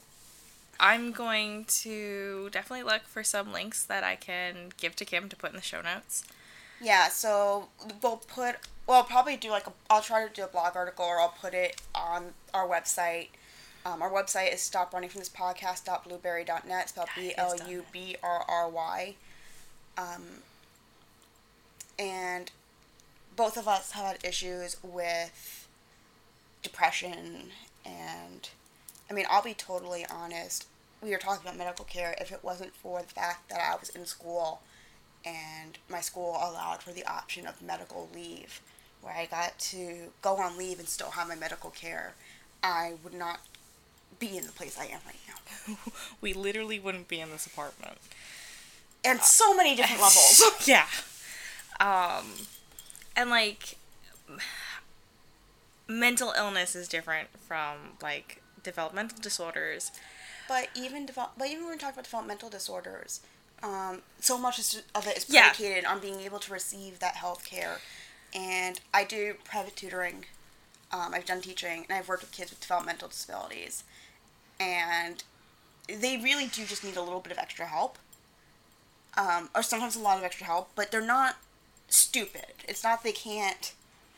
I'm 0.81 1.11
going 1.11 1.65
to 1.65 2.49
definitely 2.51 2.83
look 2.83 3.03
for 3.03 3.23
some 3.23 3.53
links 3.53 3.85
that 3.85 4.03
I 4.03 4.15
can 4.15 4.71
give 4.77 4.95
to 4.95 5.05
Kim 5.05 5.29
to 5.29 5.35
put 5.35 5.51
in 5.51 5.55
the 5.55 5.61
show 5.61 5.81
notes. 5.81 6.23
Yeah, 6.81 7.09
so 7.09 7.67
we'll 8.01 8.17
put, 8.17 8.55
well, 8.87 8.97
I'll 8.97 9.03
probably 9.03 9.37
do 9.37 9.51
like, 9.51 9.67
a, 9.67 9.73
I'll 9.91 10.01
try 10.01 10.27
to 10.27 10.33
do 10.33 10.43
a 10.43 10.47
blog 10.47 10.75
article 10.75 11.05
or 11.05 11.19
I'll 11.19 11.35
put 11.39 11.53
it 11.53 11.79
on 11.93 12.33
our 12.51 12.67
website. 12.67 13.27
Um, 13.85 14.01
our 14.01 14.09
website 14.09 14.51
is 14.53 14.59
stoprunningfromthispodcast.blubrry.net, 14.61 16.89
spelled 16.89 17.09
Yeah, 17.15 17.21
B 17.21 17.27
you 17.29 17.35
guys 17.35 17.61
L 17.61 17.69
U. 17.69 17.85
B 17.91 18.15
R 18.23 18.43
R 18.47 18.67
Y. 18.67 19.13
Um, 19.99 20.23
and 21.99 22.49
both 23.35 23.55
of 23.55 23.67
us 23.67 23.91
have 23.91 24.05
had 24.05 24.25
issues 24.25 24.77
with 24.81 25.67
depression 26.63 27.51
and, 27.85 28.49
I 29.09 29.13
mean, 29.13 29.25
I'll 29.29 29.43
be 29.43 29.53
totally 29.53 30.05
honest. 30.09 30.65
We 31.01 31.11
were 31.11 31.17
talking 31.17 31.41
about 31.45 31.57
medical 31.57 31.85
care. 31.85 32.15
If 32.19 32.31
it 32.31 32.43
wasn't 32.43 32.75
for 32.75 33.01
the 33.01 33.07
fact 33.07 33.49
that 33.49 33.59
I 33.59 33.75
was 33.79 33.89
in 33.89 34.05
school 34.05 34.61
and 35.25 35.77
my 35.89 36.01
school 36.01 36.31
allowed 36.41 36.83
for 36.83 36.91
the 36.91 37.05
option 37.05 37.47
of 37.47 37.61
medical 37.61 38.09
leave, 38.13 38.61
where 39.01 39.13
I 39.15 39.25
got 39.25 39.57
to 39.59 40.11
go 40.21 40.37
on 40.37 40.57
leave 40.57 40.79
and 40.79 40.87
still 40.87 41.11
have 41.11 41.27
my 41.27 41.35
medical 41.35 41.71
care, 41.71 42.13
I 42.63 42.93
would 43.03 43.13
not 43.13 43.39
be 44.19 44.37
in 44.37 44.45
the 44.45 44.51
place 44.51 44.77
I 44.79 44.85
am 44.85 44.99
right 45.05 45.15
now. 45.27 45.77
we 46.21 46.33
literally 46.33 46.79
wouldn't 46.79 47.07
be 47.07 47.19
in 47.19 47.31
this 47.31 47.45
apartment. 47.47 47.97
And 49.03 49.21
so 49.21 49.55
many 49.55 49.75
different 49.75 50.01
levels. 50.03 50.43
yeah. 50.67 50.87
Um, 51.79 52.25
and 53.15 53.29
like, 53.29 53.77
mental 55.87 56.33
illness 56.37 56.75
is 56.75 56.87
different 56.87 57.29
from 57.47 57.75
like 58.01 58.41
developmental 58.63 59.17
disorders. 59.21 59.91
But 60.51 60.67
even 60.75 61.05
develop, 61.05 61.31
but 61.37 61.47
even 61.47 61.63
when 61.63 61.75
we 61.75 61.77
talk 61.77 61.93
about 61.93 62.03
developmental 62.03 62.49
disorders, 62.49 63.21
um, 63.63 64.01
so 64.19 64.37
much 64.37 64.59
is- 64.59 64.83
of 64.93 65.07
it 65.07 65.15
is 65.15 65.25
Yeah. 65.29 65.43
predicated 65.47 65.85
on 65.85 66.01
being 66.01 66.19
able 66.19 66.41
to 66.41 66.51
receive 66.51 66.99
that 66.99 67.15
health 67.15 67.45
care. 67.45 67.79
And 68.33 68.81
I 68.93 69.05
do 69.05 69.35
private 69.45 69.77
tutoring. 69.77 70.25
Um, 70.91 71.13
I've 71.13 71.23
done 71.23 71.41
teaching, 71.41 71.85
and 71.85 71.97
I've 71.97 72.09
worked 72.09 72.23
with 72.23 72.33
kids 72.33 72.49
with 72.51 72.59
developmental 72.59 73.07
disabilities. 73.07 73.85
And 74.59 75.23
they 75.87 76.17
really 76.17 76.47
do 76.47 76.65
just 76.65 76.83
need 76.83 76.97
a 76.97 77.01
little 77.01 77.21
bit 77.21 77.31
of 77.31 77.37
extra 77.37 77.67
help, 77.67 77.97
um, 79.15 79.49
or 79.55 79.63
sometimes 79.63 79.95
a 79.95 79.99
lot 79.99 80.17
of 80.17 80.25
extra 80.25 80.45
help. 80.47 80.71
But 80.75 80.91
they're 80.91 80.99
not 80.99 81.37
stupid. 81.87 82.55
It's 82.67 82.83
not 82.83 83.03
they 83.03 83.13
can't 83.13 83.71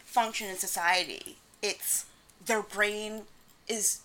function 0.03 0.49
in 0.49 0.57
society. 0.57 1.37
It's 1.61 2.05
their 2.43 2.63
brain 2.63 3.27
is 3.67 3.99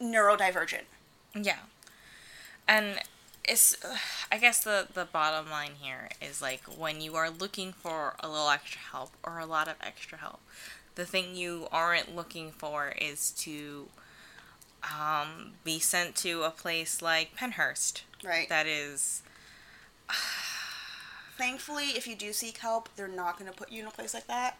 neurodivergent. 0.00 0.84
Yeah. 1.40 1.58
And 2.68 3.00
it's 3.44 3.76
I 4.30 4.38
guess 4.38 4.64
the 4.64 4.88
the 4.92 5.04
bottom 5.04 5.50
line 5.50 5.72
here 5.80 6.08
is 6.20 6.42
like 6.42 6.62
when 6.64 7.00
you 7.00 7.14
are 7.14 7.30
looking 7.30 7.72
for 7.72 8.16
a 8.20 8.28
little 8.28 8.50
extra 8.50 8.80
help 8.80 9.12
or 9.22 9.38
a 9.38 9.46
lot 9.46 9.68
of 9.68 9.74
extra 9.80 10.18
help, 10.18 10.40
the 10.96 11.04
thing 11.04 11.36
you 11.36 11.68
aren't 11.70 12.14
looking 12.14 12.50
for 12.50 12.92
is 13.00 13.30
to 13.32 13.86
um, 14.82 15.52
be 15.64 15.78
sent 15.78 16.16
to 16.16 16.42
a 16.42 16.50
place 16.50 17.00
like 17.02 17.36
Pennhurst. 17.36 18.02
Right. 18.24 18.48
That 18.48 18.66
is 18.66 19.22
Thankfully, 21.36 21.90
if 21.90 22.06
you 22.06 22.14
do 22.16 22.32
seek 22.32 22.58
help, 22.58 22.88
they're 22.96 23.08
not 23.08 23.38
going 23.38 23.50
to 23.50 23.56
put 23.56 23.70
you 23.70 23.82
in 23.82 23.86
a 23.86 23.90
place 23.90 24.14
like 24.14 24.26
that. 24.26 24.56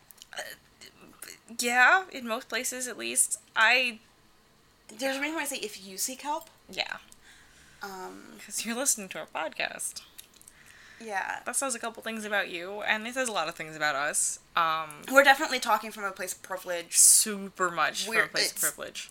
yeah, 1.58 2.04
in 2.12 2.28
most 2.28 2.48
places 2.48 2.86
at 2.86 2.98
least. 2.98 3.40
I 3.54 3.98
There's 4.88 5.16
a 5.16 5.20
reason 5.20 5.36
why 5.36 5.42
I 5.42 5.46
say 5.46 5.56
if 5.56 5.86
you 5.86 5.96
seek 5.96 6.22
help. 6.22 6.48
Yeah, 6.70 6.96
Um, 7.82 8.34
because 8.38 8.64
you're 8.66 8.76
listening 8.76 9.08
to 9.10 9.18
our 9.20 9.26
podcast. 9.26 10.02
yeah. 11.00 11.40
That 11.44 11.56
says 11.56 11.74
a 11.74 11.78
couple 11.78 12.02
things 12.02 12.24
about 12.24 12.48
you, 12.48 12.82
and 12.82 13.06
it 13.06 13.14
says 13.14 13.28
a 13.28 13.32
lot 13.32 13.48
of 13.48 13.54
things 13.54 13.76
about 13.76 13.94
us. 13.94 14.38
Um, 14.56 15.02
We're 15.12 15.24
definitely 15.24 15.58
talking 15.60 15.90
from 15.90 16.04
a 16.04 16.10
place 16.12 16.32
of 16.32 16.42
privilege. 16.42 16.96
super 16.96 17.70
much 17.70 18.06
from 18.06 18.16
a 18.16 18.26
place 18.26 18.52
of 18.52 18.58
privilege. 18.60 19.10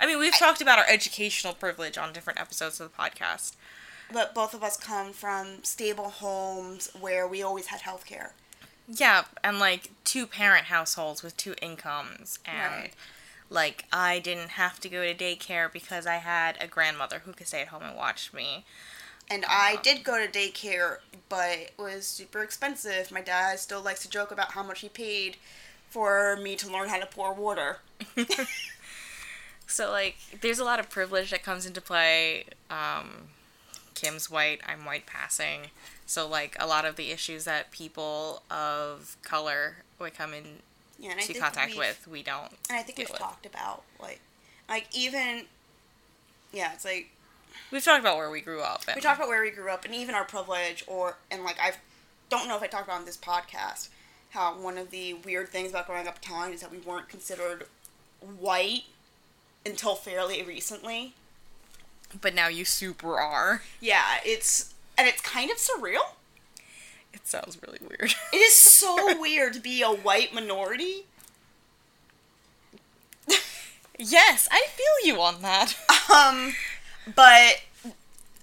I 0.00 0.06
mean, 0.06 0.18
we've 0.18 0.36
talked 0.36 0.60
about 0.60 0.78
our 0.78 0.86
educational 0.88 1.54
privilege 1.54 1.96
on 1.96 2.12
different 2.12 2.40
episodes 2.40 2.80
of 2.80 2.90
the 2.90 2.96
podcast. 3.02 3.54
But 4.12 4.34
both 4.34 4.52
of 4.52 4.62
us 4.62 4.76
come 4.76 5.12
from 5.12 5.62
stable 5.64 6.10
homes 6.10 6.90
where 6.98 7.26
we 7.26 7.42
always 7.42 7.66
had 7.68 7.80
health 7.82 8.04
care. 8.04 8.34
Yeah, 8.88 9.24
and 9.42 9.58
like 9.58 9.90
two 10.04 10.26
parent 10.26 10.64
households 10.66 11.22
with 11.22 11.36
two 11.36 11.54
incomes, 11.62 12.38
and 12.44 12.72
Right. 12.82 12.92
Like 13.52 13.84
I 13.92 14.18
didn't 14.18 14.50
have 14.50 14.80
to 14.80 14.88
go 14.88 15.02
to 15.02 15.14
daycare 15.14 15.72
because 15.72 16.06
I 16.06 16.16
had 16.16 16.56
a 16.60 16.66
grandmother 16.66 17.20
who 17.24 17.32
could 17.32 17.46
stay 17.46 17.62
at 17.62 17.68
home 17.68 17.82
and 17.84 17.96
watch 17.96 18.32
me. 18.32 18.64
And 19.30 19.44
I 19.48 19.78
did 19.82 20.04
go 20.04 20.18
to 20.18 20.30
daycare, 20.30 20.98
but 21.28 21.58
it 21.58 21.74
was 21.78 22.06
super 22.06 22.42
expensive. 22.42 23.10
My 23.10 23.20
dad 23.20 23.58
still 23.60 23.80
likes 23.80 24.02
to 24.02 24.10
joke 24.10 24.30
about 24.30 24.52
how 24.52 24.62
much 24.62 24.80
he 24.80 24.88
paid 24.88 25.36
for 25.88 26.36
me 26.42 26.56
to 26.56 26.70
learn 26.70 26.88
how 26.88 26.98
to 26.98 27.06
pour 27.06 27.32
water. 27.32 27.78
So 29.72 29.90
like, 29.90 30.16
there's 30.42 30.58
a 30.58 30.64
lot 30.64 30.80
of 30.80 30.90
privilege 30.90 31.30
that 31.30 31.42
comes 31.42 31.64
into 31.64 31.80
play. 31.80 32.44
Um, 32.68 33.28
Kim's 33.94 34.30
white, 34.30 34.60
I'm 34.66 34.84
white 34.84 35.06
passing. 35.06 35.68
So 36.04 36.28
like, 36.28 36.56
a 36.60 36.66
lot 36.66 36.84
of 36.84 36.96
the 36.96 37.10
issues 37.10 37.44
that 37.44 37.70
people 37.70 38.42
of 38.50 39.16
color 39.22 39.76
would 39.98 40.14
come 40.14 40.34
in 40.34 40.44
Yeah, 41.02 41.10
and 41.10 41.18
I 41.18 41.22
to 41.24 41.26
think 41.32 41.40
contact 41.40 41.76
with, 41.76 42.06
we 42.08 42.22
don't. 42.22 42.52
And 42.70 42.78
I 42.78 42.82
think 42.82 42.96
we've 42.96 43.10
with. 43.10 43.18
talked 43.18 43.44
about 43.44 43.82
like, 44.00 44.20
like 44.68 44.86
even, 44.96 45.42
yeah, 46.52 46.72
it's 46.72 46.84
like 46.86 47.10
We've 47.70 47.84
talked 47.84 48.00
about 48.00 48.16
where 48.16 48.30
we 48.30 48.40
grew 48.40 48.60
up. 48.62 48.84
And 48.86 48.94
we 48.94 49.02
talked 49.02 49.18
about 49.18 49.28
where 49.28 49.42
we 49.42 49.50
grew 49.50 49.70
up 49.70 49.84
and 49.84 49.94
even 49.94 50.14
our 50.14 50.24
privilege 50.24 50.84
or 50.86 51.18
and 51.30 51.42
like 51.44 51.58
I 51.60 51.72
don't 52.30 52.46
know 52.48 52.56
if 52.56 52.62
I 52.62 52.66
talked 52.68 52.86
about 52.86 53.00
on 53.00 53.04
this 53.04 53.16
podcast 53.16 53.88
how 54.30 54.58
one 54.58 54.78
of 54.78 54.90
the 54.90 55.12
weird 55.14 55.48
things 55.50 55.70
about 55.70 55.86
growing 55.86 56.06
up 56.06 56.16
Italian 56.18 56.54
is 56.54 56.62
that 56.62 56.70
we 56.70 56.78
weren't 56.78 57.08
considered 57.08 57.66
white 58.38 58.84
until 59.66 59.94
fairly 59.94 60.42
recently. 60.42 61.14
but 62.20 62.34
now 62.34 62.48
you 62.48 62.64
super 62.64 63.18
are. 63.20 63.62
Yeah, 63.80 64.18
it's 64.24 64.72
and 64.96 65.08
it's 65.08 65.20
kind 65.20 65.50
of 65.50 65.56
surreal. 65.58 66.14
It 67.12 67.26
sounds 67.26 67.58
really 67.66 67.78
weird. 67.80 68.14
It 68.32 68.36
is 68.36 68.54
so 68.56 69.18
weird 69.20 69.52
to 69.54 69.60
be 69.60 69.82
a 69.82 69.88
white 69.90 70.32
minority. 70.34 71.06
yes, 73.98 74.48
I 74.50 74.66
feel 74.74 75.06
you 75.14 75.20
on 75.20 75.42
that. 75.42 75.74
Um, 76.12 76.54
but 77.14 77.62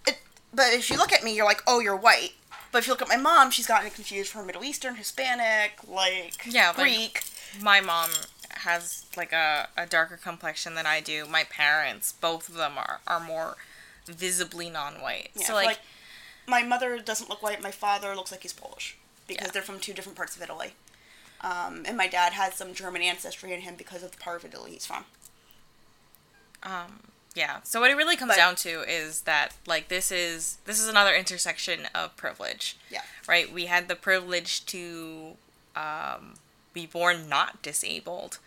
it, 0.07 0.19
but 0.53 0.73
if 0.73 0.89
you 0.89 0.97
look 0.97 1.11
at 1.13 1.23
me, 1.23 1.35
you're 1.35 1.45
like, 1.45 1.61
oh, 1.67 1.79
you're 1.79 1.95
white. 1.95 2.31
But 2.71 2.79
if 2.79 2.87
you 2.87 2.93
look 2.93 3.01
at 3.01 3.07
my 3.07 3.17
mom, 3.17 3.51
she's 3.51 3.67
gotten 3.67 3.89
confused 3.89 4.31
for 4.31 4.43
Middle 4.43 4.63
Eastern, 4.63 4.95
Hispanic, 4.95 5.73
like 5.87 6.45
Yeah, 6.45 6.67
like- 6.69 6.77
Greek. 6.77 7.23
My 7.61 7.81
mom 7.81 8.11
has 8.51 9.05
like 9.17 9.33
a, 9.33 9.69
a 9.75 9.85
darker 9.87 10.17
complexion 10.17 10.75
than 10.75 10.85
I 10.85 10.99
do. 10.99 11.25
My 11.25 11.43
parents, 11.45 12.11
both 12.11 12.47
of 12.47 12.55
them 12.55 12.73
are, 12.77 12.99
are 13.07 13.19
more 13.19 13.55
visibly 14.05 14.69
non-white. 14.69 15.29
Yeah, 15.35 15.45
so 15.47 15.53
like, 15.55 15.65
like 15.65 15.79
my 16.49 16.63
mother 16.63 16.99
doesn't 16.99 17.29
look 17.29 17.41
white. 17.43 17.61
My 17.61 17.71
father 17.71 18.15
looks 18.15 18.31
like 18.31 18.41
he's 18.41 18.53
Polish 18.53 18.97
because 19.27 19.47
Yeah. 19.47 19.51
they're 19.51 19.61
from 19.61 19.79
two 19.79 19.93
different 19.93 20.17
parts 20.17 20.35
of 20.35 20.41
Italy. 20.41 20.73
Um, 21.41 21.83
and 21.87 21.95
my 21.95 22.07
dad 22.07 22.33
has 22.33 22.55
some 22.55 22.73
German 22.73 23.01
ancestry 23.01 23.53
in 23.53 23.61
him 23.61 23.75
because 23.75 24.03
of 24.03 24.11
the 24.11 24.17
part 24.17 24.43
of 24.43 24.51
Italy 24.53 24.71
he's 24.71 24.85
from. 24.85 25.05
um 26.63 26.99
yeah. 27.35 27.59
So 27.63 27.79
what 27.79 27.91
it 27.91 27.95
really 27.95 28.17
comes 28.17 28.31
But- 28.31 28.37
down 28.37 28.55
to 28.57 28.81
is 28.91 29.21
that 29.21 29.53
like 29.67 29.87
this 29.87 30.11
is 30.11 30.57
this 30.65 30.79
is 30.79 30.87
another 30.87 31.15
intersection 31.15 31.85
of 31.93 32.15
privilege. 32.17 32.75
Yeah. 32.89 33.03
Right? 33.27 33.51
We 33.51 33.67
had 33.67 33.87
the 33.87 33.95
privilege 33.95 34.65
to 34.65 35.37
um, 35.75 36.33
be 36.73 36.85
born 36.87 37.29
not 37.29 37.61
disabled 37.61 38.39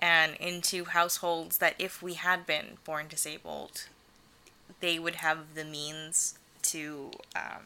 and 0.00 0.36
into 0.36 0.84
households 0.86 1.58
that 1.58 1.74
if 1.78 2.00
we 2.00 2.14
had 2.14 2.46
been 2.46 2.78
born 2.84 3.08
disabled, 3.08 3.86
they 4.80 4.98
would 5.00 5.16
have 5.16 5.54
the 5.54 5.64
means 5.64 6.38
to 6.72 7.10
um, 7.36 7.64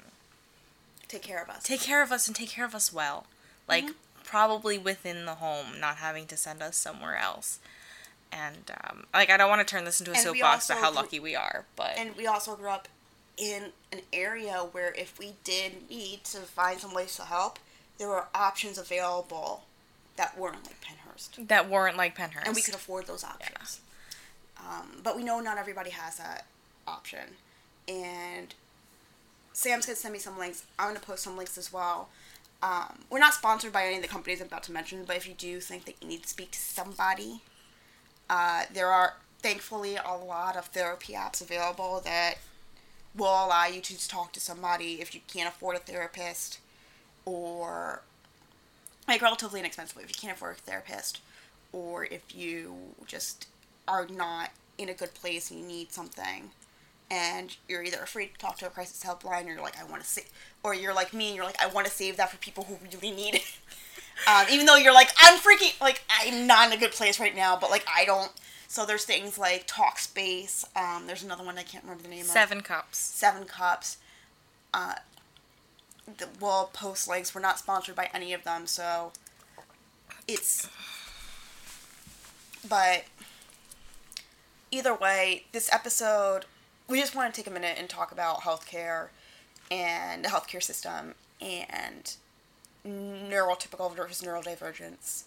Take 1.09 1.23
care 1.23 1.43
of 1.43 1.49
us. 1.51 1.63
take 1.63 1.81
care 1.81 2.03
of 2.03 2.11
us 2.11 2.27
and 2.27 2.35
take 2.35 2.49
care 2.49 2.65
of 2.65 2.75
us 2.75 2.93
well. 2.93 3.27
Like 3.69 3.85
probably 4.25 4.79
within 4.79 5.25
the 5.27 5.35
home, 5.37 5.79
not 5.81 5.97
having 5.97 6.27
to 6.27 6.37
send 6.37 6.63
us 6.63 6.77
somewhere 6.77 7.17
else. 7.17 7.59
And 8.33 8.71
um, 8.85 9.05
like 9.13 9.31
I 9.31 9.37
don't 9.37 9.51
want 9.51 9.67
to 9.67 9.71
turn 9.71 9.85
this 9.85 10.01
into 10.01 10.13
a 10.13 10.17
soapbox 10.17 10.71
about 10.71 10.81
how 10.81 10.93
lucky 10.93 11.21
we 11.21 11.35
are, 11.37 11.65
but 11.77 11.93
and 11.99 12.17
we 12.17 12.27
also 12.27 12.57
grew 12.57 12.71
up 12.71 12.89
in 13.37 13.73
an 13.93 14.01
area 14.13 14.59
where 14.73 14.93
if 14.95 15.19
we 15.19 15.35
did 15.45 15.89
need 15.91 16.25
to 16.25 16.39
find 16.39 16.81
some 16.81 16.95
ways 16.95 17.17
to 17.17 17.23
help, 17.23 17.59
there 17.99 18.09
were 18.09 18.27
options 18.35 18.79
available 18.79 19.65
that 20.17 20.39
weren't 20.39 20.65
like 20.67 20.77
Pennhurst. 20.81 21.49
that 21.49 21.69
weren't 21.69 21.97
like 21.97 22.17
Pennhurst. 22.17 22.47
And 22.47 22.55
we 22.55 22.63
could 22.63 22.75
afford 22.75 23.07
those 23.07 23.25
options. 23.25 23.81
Um, 24.59 25.01
but 25.03 25.17
we 25.17 25.25
know 25.25 25.41
not 25.41 25.59
everybody 25.59 25.91
has 25.91 26.17
that 26.19 26.47
option. 26.87 27.37
And 27.89 28.55
Sam's 29.53 29.87
gonna 29.87 29.97
send 29.97 30.13
me 30.13 30.19
some 30.19 30.39
links. 30.39 30.65
I'm 30.79 30.89
gonna 30.89 31.01
post 31.01 31.23
some 31.23 31.37
links 31.37 31.59
as 31.59 31.73
well. 31.73 32.09
Um, 32.63 33.01
we're 33.11 33.19
not 33.19 33.35
sponsored 33.35 33.73
by 33.73 33.85
any 33.85 33.97
of 33.97 34.03
the 34.03 34.09
companies 34.09 34.41
I'm 34.41 34.47
about 34.47 34.63
to 34.65 34.73
mention, 34.73 35.05
but 35.05 35.17
if 35.17 35.27
you 35.27 35.35
do 35.35 35.61
think 35.61 35.85
that 35.85 35.97
you 36.01 36.09
need 36.09 36.23
to 36.23 36.29
speak 36.29 36.53
to 36.53 36.59
somebody, 36.59 37.43
uh, 38.31 38.65
there 38.73 38.87
are 38.87 39.15
thankfully 39.41 39.97
a 39.97 40.15
lot 40.17 40.57
of 40.57 40.67
therapy 40.67 41.15
apps 41.15 41.41
available 41.41 42.01
that 42.05 42.35
will 43.15 43.27
allow 43.27 43.67
you 43.67 43.81
to 43.81 44.09
talk 44.09 44.33
to 44.33 44.41
somebody 44.41 45.01
if 45.01 45.15
you 45.15 45.21
can't 45.27 45.49
afford 45.49 45.77
a 45.77 45.81
therapist 45.81 46.61
or 47.25 48.03
like 49.07 49.21
relatively 49.21 49.61
inexpensively 49.61 50.03
if 50.05 50.09
you 50.09 50.15
can't 50.19 50.37
afford 50.37 50.57
a 50.57 50.61
therapist 50.61 51.21
or 51.73 52.05
if 52.05 52.35
you 52.35 52.75
just 53.07 53.49
are 53.87 54.07
not 54.07 54.51
in 54.79 54.89
a 54.89 54.95
good 54.95 55.13
place 55.15 55.51
and 55.51 55.61
you 55.61 55.67
need 55.67 55.93
something 55.93 56.51
and 57.13 57.55
you're 57.69 57.83
either 57.83 57.99
afraid 57.99 58.33
to 58.33 58.39
talk 58.39 58.57
to 58.57 58.67
a 58.67 58.71
crisis 58.71 59.05
helpline 59.05 59.45
or 59.45 59.51
you're 59.53 59.61
like 59.63 59.79
I 59.79 59.85
want 59.85 60.03
to 60.03 60.09
save 60.09 60.31
or 60.65 60.75
you're 60.75 60.95
like 60.95 61.13
me 61.13 61.29
and 61.29 61.37
you're 61.37 61.45
like 61.45 61.63
I 61.63 61.67
want 61.67 61.87
to 61.87 61.93
save 61.93 62.17
that 62.17 62.31
for 62.31 62.39
people 62.39 62.65
who 62.65 62.79
really 62.93 63.15
need 63.15 63.37
it. 63.37 63.43
Um, 64.31 64.47
even 64.53 64.67
though 64.67 64.77
you're 64.77 64.93
like 64.93 65.09
I'm 65.19 65.39
freaking 65.39 65.81
like 65.81 66.05
I'm 66.09 66.47
not 66.47 66.67
in 66.69 66.75
a 66.75 66.77
good 66.79 66.93
place 66.93 67.19
right 67.19 67.35
now 67.35 67.57
but 67.59 67.71
like 67.71 67.85
I 67.93 68.05
don't 68.05 68.31
so 68.69 68.85
there's 68.85 69.07
things 69.07 69.39
like 69.39 69.67
Talkspace 69.67 70.65
um, 70.77 71.07
there's 71.07 71.25
another 71.25 71.43
one 71.43 71.57
I 71.57 71.63
can't 71.63 71.83
remember 71.83 72.03
the 72.05 72.11
name 72.11 72.23
Seven 72.25 72.59
of 72.59 72.65
cups. 72.65 72.99
Seven 72.99 73.45
Cups. 73.47 73.97
Uh, 74.73 74.97
the, 76.19 76.29
we'll 76.41 76.67
post 76.75 77.09
links 77.09 77.35
we're 77.35 77.41
not 77.41 77.59
sponsored 77.59 77.97
by 77.97 78.11
any 78.13 78.35
of 78.35 78.45
them 78.45 78.67
so 78.67 79.13
it's 80.29 80.69
but 82.69 83.05
either 84.71 84.95
way 84.95 85.47
this 85.53 85.73
episode 85.73 86.45
we 86.93 87.01
just 87.01 87.15
want 87.15 87.33
to 87.33 87.41
take 87.41 87.49
a 87.49 87.51
minute 87.51 87.77
and 87.79 87.89
talk 87.89 88.13
about 88.13 88.43
healthcare 88.43 89.09
and 89.71 90.23
the 90.23 90.29
healthcare 90.29 90.63
system 90.63 91.15
and 91.41 92.17
neurotypical 92.87 93.97
versus 93.97 94.21
neurodivergence 94.21 95.25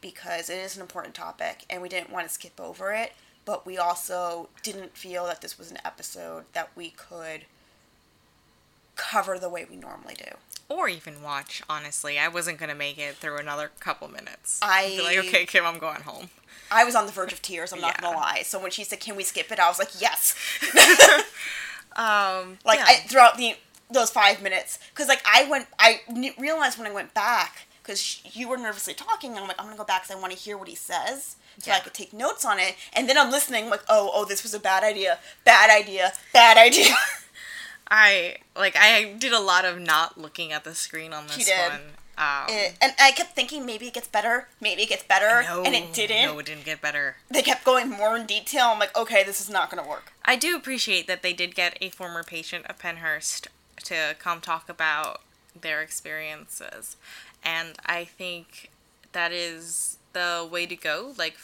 because 0.00 0.48
it 0.48 0.58
is 0.58 0.76
an 0.76 0.82
important 0.82 1.12
topic 1.12 1.64
and 1.68 1.82
we 1.82 1.88
didn't 1.88 2.10
want 2.10 2.28
to 2.28 2.32
skip 2.32 2.60
over 2.60 2.92
it, 2.92 3.12
but 3.44 3.66
we 3.66 3.76
also 3.76 4.50
didn't 4.62 4.96
feel 4.96 5.26
that 5.26 5.40
this 5.40 5.58
was 5.58 5.72
an 5.72 5.78
episode 5.84 6.44
that 6.52 6.70
we 6.76 6.90
could 6.90 7.44
cover 8.94 9.36
the 9.36 9.48
way 9.48 9.66
we 9.68 9.74
normally 9.74 10.14
do. 10.14 10.36
Or 10.70 10.88
even 10.88 11.20
watch, 11.22 11.62
honestly. 11.68 12.18
I 12.18 12.28
wasn't 12.28 12.58
going 12.58 12.70
to 12.70 12.74
make 12.74 12.96
it 12.96 13.16
through 13.16 13.36
another 13.36 13.70
couple 13.80 14.08
minutes. 14.08 14.58
I 14.62 14.84
I'd 14.84 14.96
be 14.96 15.02
like, 15.02 15.18
okay, 15.26 15.44
Kim, 15.44 15.66
I'm 15.66 15.78
going 15.78 16.00
home. 16.02 16.30
I 16.70 16.84
was 16.84 16.94
on 16.94 17.04
the 17.06 17.12
verge 17.12 17.32
of 17.32 17.42
tears, 17.42 17.72
I'm 17.72 17.80
not 17.80 17.96
Yeah. 17.96 18.02
gonna 18.02 18.16
lie. 18.16 18.42
So 18.44 18.58
when 18.60 18.70
she 18.70 18.84
said, 18.84 19.00
Can 19.00 19.16
we 19.16 19.24
skip 19.24 19.50
it? 19.50 19.58
I 19.58 19.68
was 19.68 19.78
like, 19.80 20.00
Yes. 20.00 20.34
Um, 21.96 22.58
like 22.64 22.78
yeah. 22.78 22.84
I, 22.86 22.94
throughout 23.08 23.36
the 23.36 23.56
those 23.90 24.10
five 24.10 24.40
minutes 24.40 24.78
because 24.94 25.08
like 25.08 25.20
i 25.26 25.44
went 25.50 25.66
i 25.80 26.00
realized 26.38 26.78
when 26.78 26.86
i 26.86 26.92
went 26.94 27.12
back 27.12 27.66
because 27.82 28.22
you 28.32 28.48
were 28.48 28.56
nervously 28.56 28.94
talking 28.94 29.32
and 29.32 29.40
i'm 29.40 29.48
like 29.48 29.56
i'm 29.58 29.66
gonna 29.66 29.76
go 29.76 29.82
back 29.82 30.02
because 30.04 30.16
i 30.16 30.20
want 30.20 30.32
to 30.32 30.38
hear 30.38 30.56
what 30.56 30.68
he 30.68 30.76
says 30.76 31.34
so 31.58 31.72
i 31.72 31.80
could 31.80 31.92
take 31.92 32.12
notes 32.12 32.44
on 32.44 32.60
it 32.60 32.76
and 32.92 33.08
then 33.08 33.18
i'm 33.18 33.32
listening 33.32 33.68
like 33.68 33.82
oh 33.88 34.08
oh 34.14 34.24
this 34.24 34.44
was 34.44 34.54
a 34.54 34.60
bad 34.60 34.84
idea 34.84 35.18
bad 35.44 35.68
idea 35.68 36.12
bad 36.32 36.56
idea 36.56 36.94
I 37.90 38.36
like 38.56 38.76
I 38.78 39.14
did 39.18 39.32
a 39.32 39.40
lot 39.40 39.64
of 39.64 39.80
not 39.80 40.16
looking 40.18 40.52
at 40.52 40.64
the 40.64 40.74
screen 40.74 41.12
on 41.12 41.26
this 41.26 41.36
She 41.36 41.44
did. 41.44 41.70
one. 41.70 41.80
Um, 42.18 42.44
It- 42.50 42.74
and 42.82 42.92
i 43.00 43.12
kept 43.12 43.34
thinking 43.34 43.64
maybe 43.64 43.86
it 43.88 43.94
gets 43.94 44.06
better 44.08 44.48
maybe 44.60 44.82
it 44.82 44.90
gets 44.90 45.02
better 45.04 45.42
no, 45.42 45.62
and 45.62 45.74
it 45.74 45.94
didn't 45.94 46.26
No, 46.26 46.38
it 46.38 46.44
didn't 46.44 46.66
get 46.66 46.82
better. 46.82 47.16
they 47.30 47.40
kept 47.40 47.64
going 47.64 47.88
more 47.88 48.14
in 48.14 48.26
detail 48.26 48.66
i'm 48.66 48.78
like 48.78 48.94
okay 48.94 49.24
this 49.24 49.40
is 49.40 49.48
not 49.48 49.70
gonna 49.70 49.88
work 49.88 50.12
I 50.26 50.36
do 50.36 50.54
appreciate 50.54 51.06
that 51.06 51.22
they 51.22 51.32
did 51.32 51.54
get 51.54 51.78
a 51.80 51.88
former 51.88 52.22
patient 52.22 52.66
of 52.66 52.78
Pennhurst 52.78 53.46
to 53.84 54.16
come 54.18 54.42
talk 54.42 54.68
about 54.68 55.22
their 55.58 55.80
experiences. 55.80 56.96
And 57.42 57.76
I 57.86 58.04
think 58.04 58.70
that 59.12 59.32
is 59.32 59.96
the 60.12 60.46
way 60.48 60.66
to 60.66 60.76
go. 60.76 61.14
Like, 61.16 61.36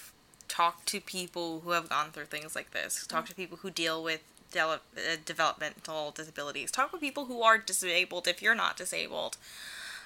talk 0.46 0.84
to 0.86 1.00
people 1.00 1.60
who 1.60 1.70
have 1.70 1.88
gone 1.88 2.10
through 2.12 2.26
things 2.26 2.54
like 2.54 2.70
this, 2.72 3.06
talk 3.06 3.24
to 3.26 3.34
people 3.34 3.58
who 3.62 3.70
deal 3.70 4.02
with 4.04 4.20
de- 4.52 4.60
uh, 4.60 4.78
developmental 5.24 6.10
disabilities, 6.12 6.70
talk 6.70 6.92
with 6.92 7.00
people 7.00 7.26
who 7.26 7.42
are 7.42 7.58
disabled 7.58 8.26
if 8.28 8.40
you're 8.42 8.54
not 8.54 8.76
disabled. 8.76 9.36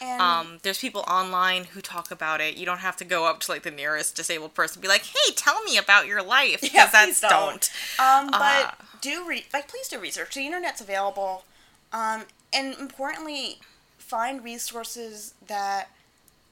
and 0.00 0.20
Um, 0.22 0.58
there's 0.62 0.78
people 0.78 1.02
online 1.06 1.64
who 1.64 1.80
talk 1.82 2.10
about 2.10 2.40
it. 2.40 2.56
You 2.56 2.64
don't 2.66 2.78
have 2.78 2.96
to 2.98 3.04
go 3.04 3.26
up 3.26 3.40
to 3.40 3.52
like 3.52 3.62
the 3.62 3.70
nearest 3.70 4.14
disabled 4.16 4.54
person 4.54 4.76
and 4.78 4.82
be 4.82 4.88
like, 4.88 5.04
"Hey, 5.04 5.32
tell 5.34 5.62
me 5.64 5.76
about 5.76 6.06
your 6.06 6.22
life." 6.22 6.62
Yeah, 6.62 6.86
Because 6.86 6.90
please 7.06 7.20
that's 7.20 7.32
don't. 7.34 7.70
Um, 7.98 8.30
but 8.30 8.64
Uh, 8.66 8.70
do 9.00 9.24
re- 9.26 9.46
like 9.52 9.68
please 9.68 9.88
do 9.88 9.98
research. 9.98 10.34
The 10.34 10.46
internet's 10.46 10.80
available, 10.80 11.44
um, 11.92 12.26
and 12.52 12.74
importantly, 12.74 13.60
find 13.98 14.42
resources 14.42 15.34
that 15.46 15.90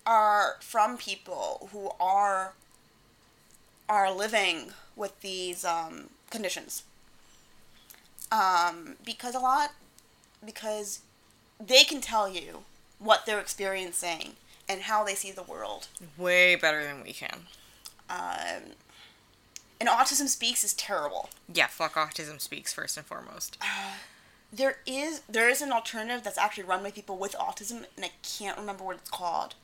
are 0.04 0.56
from 0.60 0.96
people 0.98 1.68
who 1.72 1.90
are 1.98 2.52
are 3.88 4.10
living 4.12 4.72
with 4.96 5.18
these 5.22 5.64
um, 5.64 6.10
conditions. 6.30 6.82
Um, 8.30 8.96
because 9.04 9.34
a 9.34 9.38
lot, 9.38 9.72
because 10.44 11.00
they 11.58 11.84
can 11.84 12.00
tell 12.00 12.28
you 12.28 12.64
what 12.98 13.26
they're 13.26 13.40
experiencing 13.40 14.32
and 14.68 14.82
how 14.82 15.04
they 15.04 15.14
see 15.14 15.32
the 15.32 15.42
world. 15.42 15.88
way 16.16 16.54
better 16.54 16.84
than 16.84 17.02
we 17.02 17.12
can. 17.12 17.46
Um, 18.10 18.74
and 19.80 19.88
autism 19.88 20.26
speaks 20.28 20.64
is 20.64 20.74
terrible. 20.74 21.30
Yeah, 21.52 21.68
fuck 21.68 21.94
autism 21.94 22.40
speaks 22.40 22.72
first 22.72 22.96
and 22.96 23.06
foremost. 23.06 23.56
There 24.52 24.78
is 24.86 25.22
there 25.28 25.48
is 25.48 25.60
an 25.62 25.72
alternative 25.72 26.24
that's 26.24 26.38
actually 26.38 26.64
run 26.64 26.82
by 26.82 26.90
people 26.90 27.16
with 27.16 27.34
autism, 27.38 27.84
and 27.96 28.04
I 28.04 28.10
can't 28.22 28.58
remember 28.58 28.82
what 28.84 28.96
it's 28.96 29.10
called. 29.10 29.54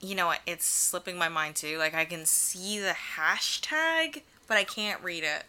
You 0.00 0.14
know 0.14 0.26
what? 0.26 0.40
It's 0.46 0.64
slipping 0.64 1.18
my 1.18 1.28
mind 1.28 1.56
too. 1.56 1.78
Like 1.78 1.94
I 1.94 2.04
can 2.04 2.26
see 2.26 2.78
the 2.78 2.94
hashtag, 3.16 4.22
but 4.46 4.56
I 4.56 4.64
can't 4.64 5.02
read 5.02 5.24
it. 5.24 5.44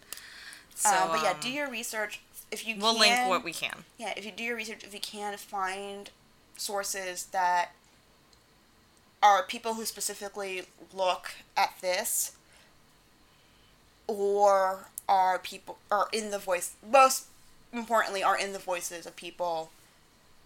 So, 0.75 0.89
um, 0.89 1.09
but 1.09 1.23
yeah, 1.23 1.31
um, 1.31 1.37
do 1.39 1.49
your 1.51 1.69
research 1.69 2.21
if 2.51 2.67
you 2.67 2.75
we'll 2.79 2.95
can. 2.95 3.01
link 3.01 3.29
what 3.29 3.43
we 3.43 3.53
can. 3.53 3.83
Yeah, 3.97 4.13
if 4.15 4.25
you 4.25 4.31
do 4.31 4.43
your 4.43 4.55
research, 4.55 4.83
if 4.83 4.93
you 4.93 4.99
can 4.99 5.37
find 5.37 6.09
sources 6.57 7.25
that 7.27 7.71
are 9.23 9.43
people 9.43 9.75
who 9.75 9.85
specifically 9.85 10.63
look 10.93 11.31
at 11.55 11.75
this, 11.81 12.33
or 14.07 14.87
are 15.07 15.39
people 15.39 15.77
are 15.89 16.07
in 16.11 16.31
the 16.31 16.39
voice. 16.39 16.75
Most 16.89 17.27
importantly, 17.71 18.23
are 18.23 18.37
in 18.37 18.53
the 18.53 18.59
voices 18.59 19.05
of 19.05 19.15
people 19.15 19.71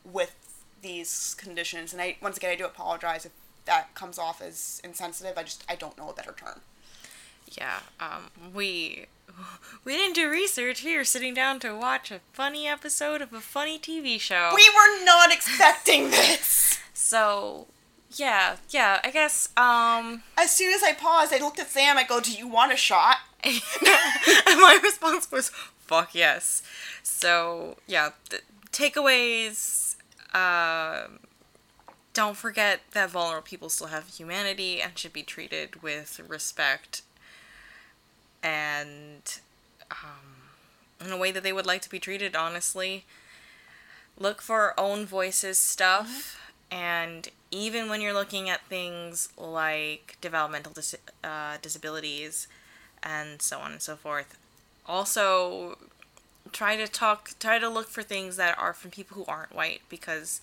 with 0.03 0.35
these 0.81 1.35
conditions. 1.39 1.93
And 1.93 2.01
I 2.01 2.17
once 2.21 2.37
again, 2.37 2.51
I 2.51 2.55
do 2.55 2.65
apologize 2.65 3.25
if 3.25 3.31
that 3.65 3.95
comes 3.95 4.19
off 4.19 4.41
as 4.41 4.81
insensitive. 4.83 5.37
I 5.37 5.43
just 5.43 5.63
I 5.67 5.75
don't 5.75 5.97
know 5.97 6.09
a 6.09 6.13
better 6.13 6.35
term. 6.37 6.61
Yeah, 7.57 7.79
um, 7.99 8.29
we 8.53 9.05
we 9.83 9.93
didn't 9.93 10.15
do 10.15 10.29
research. 10.29 10.83
We 10.83 10.95
were 10.97 11.03
sitting 11.03 11.33
down 11.33 11.59
to 11.61 11.73
watch 11.75 12.11
a 12.11 12.21
funny 12.33 12.67
episode 12.67 13.21
of 13.21 13.33
a 13.33 13.41
funny 13.41 13.79
TV 13.79 14.19
show. 14.19 14.51
We 14.55 14.69
were 14.69 15.05
not 15.05 15.31
expecting 15.31 16.09
this. 16.11 16.79
so, 16.93 17.67
yeah, 18.15 18.57
yeah. 18.69 18.99
I 19.03 19.11
guess 19.11 19.49
um, 19.57 20.23
As 20.37 20.51
soon 20.51 20.73
as 20.73 20.83
I 20.83 20.93
paused, 20.93 21.33
I 21.33 21.37
looked 21.39 21.59
at 21.59 21.69
Sam. 21.69 21.97
I 21.97 22.03
go, 22.03 22.19
"Do 22.19 22.31
you 22.31 22.47
want 22.47 22.73
a 22.73 22.77
shot?" 22.77 23.17
and 23.45 24.59
my 24.59 24.79
response 24.81 25.29
was 25.31 25.49
fuck 25.85 26.15
yes 26.15 26.63
so 27.03 27.77
yeah 27.85 28.09
the 28.31 28.39
takeaways 28.71 29.95
um 30.33 31.19
don't 32.13 32.35
forget 32.37 32.79
that 32.93 33.09
vulnerable 33.11 33.45
people 33.45 33.69
still 33.69 33.87
have 33.87 34.07
humanity 34.07 34.81
and 34.81 34.97
should 34.97 35.13
be 35.13 35.21
treated 35.21 35.83
with 35.83 36.19
respect 36.27 37.03
and 38.45 39.39
um, 39.89 41.05
in 41.05 41.11
a 41.11 41.17
way 41.17 41.31
that 41.31 41.41
they 41.41 41.51
would 41.51 41.65
like 41.65 41.81
to 41.81 41.89
be 41.89 41.99
treated 41.99 42.35
honestly 42.35 43.05
look 44.19 44.41
for 44.41 44.61
our 44.61 44.73
own 44.77 45.05
voices 45.05 45.57
stuff 45.57 46.39
and 46.71 47.29
even 47.51 47.89
when 47.89 48.01
you're 48.01 48.13
looking 48.13 48.49
at 48.49 48.61
things 48.67 49.29
like 49.37 50.17
developmental 50.21 50.71
dis- 50.73 50.95
uh, 51.23 51.57
disabilities 51.61 52.47
and 53.01 53.41
so 53.41 53.59
on 53.59 53.71
and 53.71 53.81
so 53.81 53.95
forth. 53.95 54.37
Also, 54.87 55.77
try 56.51 56.75
to 56.75 56.87
talk, 56.87 57.31
try 57.39 57.59
to 57.59 57.69
look 57.69 57.87
for 57.87 58.03
things 58.03 58.35
that 58.37 58.57
are 58.57 58.73
from 58.73 58.91
people 58.91 59.15
who 59.15 59.25
aren't 59.25 59.55
white 59.55 59.81
because 59.89 60.41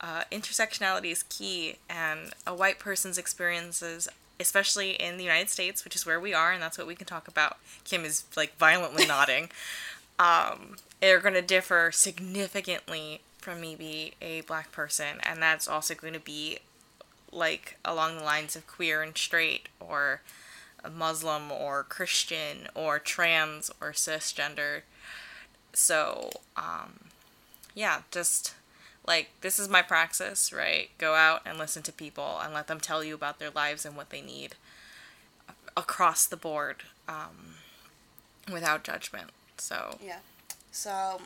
uh, 0.00 0.22
intersectionality 0.30 1.10
is 1.10 1.24
key, 1.24 1.76
and 1.88 2.32
a 2.46 2.54
white 2.54 2.78
person's 2.78 3.18
experiences, 3.18 4.08
especially 4.40 4.92
in 4.92 5.16
the 5.16 5.24
United 5.24 5.50
States, 5.50 5.84
which 5.84 5.96
is 5.96 6.06
where 6.06 6.20
we 6.20 6.34
are, 6.34 6.52
and 6.52 6.62
that's 6.62 6.78
what 6.78 6.86
we 6.86 6.94
can 6.94 7.06
talk 7.06 7.28
about. 7.28 7.58
Kim 7.84 8.04
is 8.04 8.24
like 8.36 8.56
violently 8.56 9.06
nodding. 9.08 9.50
Um, 10.18 10.76
they're 11.00 11.20
going 11.20 11.34
to 11.34 11.42
differ 11.42 11.90
significantly 11.92 13.20
from 13.38 13.60
maybe 13.60 14.14
a 14.20 14.42
black 14.42 14.72
person, 14.72 15.18
and 15.22 15.40
that's 15.40 15.68
also 15.68 15.94
going 15.94 16.14
to 16.14 16.20
be 16.20 16.58
like 17.30 17.76
along 17.84 18.16
the 18.16 18.24
lines 18.24 18.56
of 18.56 18.66
queer 18.66 19.02
and 19.02 19.16
straight 19.16 19.68
or 19.80 20.22
Muslim 20.90 21.52
or 21.52 21.82
Christian 21.82 22.68
or 22.74 22.98
trans 22.98 23.70
or 23.80 23.92
cisgender. 23.92 24.82
so, 25.72 26.30
um, 26.56 27.00
yeah, 27.74 28.02
just 28.10 28.54
like 29.06 29.30
this 29.40 29.58
is 29.58 29.68
my 29.68 29.82
praxis, 29.82 30.52
right? 30.52 30.90
Go 30.98 31.14
out 31.14 31.42
and 31.46 31.58
listen 31.58 31.82
to 31.84 31.92
people 31.92 32.38
and 32.42 32.52
let 32.52 32.66
them 32.66 32.80
tell 32.80 33.02
you 33.02 33.14
about 33.14 33.38
their 33.38 33.50
lives 33.50 33.84
and 33.86 33.96
what 33.96 34.10
they 34.10 34.20
need 34.20 34.54
across 35.76 36.26
the 36.26 36.36
board 36.36 36.82
um, 37.08 37.54
without 38.52 38.84
judgment. 38.84 39.30
So, 39.56 39.96
Yeah. 40.04 40.18
So 40.70 41.20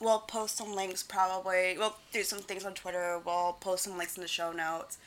we'll 0.00 0.20
post 0.20 0.56
some 0.56 0.74
links 0.74 1.02
probably. 1.02 1.76
We'll 1.78 1.96
do 2.12 2.22
some 2.22 2.40
things 2.40 2.64
on 2.64 2.74
Twitter. 2.74 3.20
We'll 3.24 3.56
post 3.60 3.84
some 3.84 3.98
links 3.98 4.16
in 4.16 4.22
the 4.22 4.28
show 4.28 4.52
notes. 4.52 4.98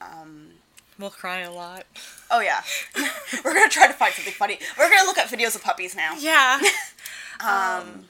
Um, 0.00 0.50
we'll 0.98 1.10
cry 1.10 1.40
a 1.40 1.52
lot. 1.52 1.84
oh 2.30 2.40
yeah. 2.40 2.62
We're 3.44 3.54
gonna 3.54 3.68
try 3.68 3.86
to 3.86 3.92
find 3.92 4.14
something 4.14 4.32
funny. 4.32 4.58
We're 4.78 4.88
gonna 4.88 5.06
look 5.06 5.18
at 5.18 5.28
videos 5.28 5.56
of 5.56 5.62
puppies 5.62 5.96
now. 5.96 6.14
Yeah. 6.18 6.60
um, 7.40 8.04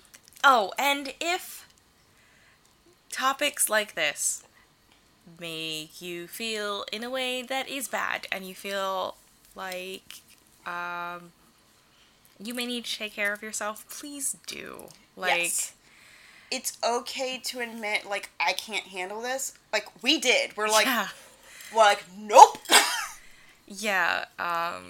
oh, 0.45 0.73
and 0.79 1.15
if 1.21 1.58
topics 3.11 3.69
like 3.69 3.95
this 3.95 4.43
make 5.39 6.01
you 6.01 6.27
feel 6.27 6.85
in 6.93 7.05
a 7.05 7.11
way 7.11 7.43
that 7.43 7.69
is 7.69 7.89
bad 7.89 8.27
and 8.33 8.45
you 8.47 8.55
feel 8.55 9.17
like 9.55 10.21
um, 10.67 11.33
you 12.39 12.55
may 12.55 12.67
need 12.67 12.85
to 12.85 12.97
take 12.97 13.15
care 13.15 13.33
of 13.33 13.43
yourself, 13.43 13.87
please 13.89 14.37
do. 14.47 14.85
Like, 15.17 15.43
Yes. 15.43 15.73
It's 16.51 16.79
okay 16.83 17.39
to 17.45 17.61
admit 17.61 18.07
like 18.09 18.31
I 18.41 18.55
can't 18.55 18.87
handle 18.87 19.21
this. 19.21 19.53
Like 19.71 19.85
we 20.03 20.19
did. 20.19 20.57
We're 20.57 20.69
like 20.69 20.87
yeah, 20.87 21.09
we're 21.75 21.83
like 21.83 22.05
nope. 22.17 22.57
yeah. 23.67 24.25
Um, 24.39 24.89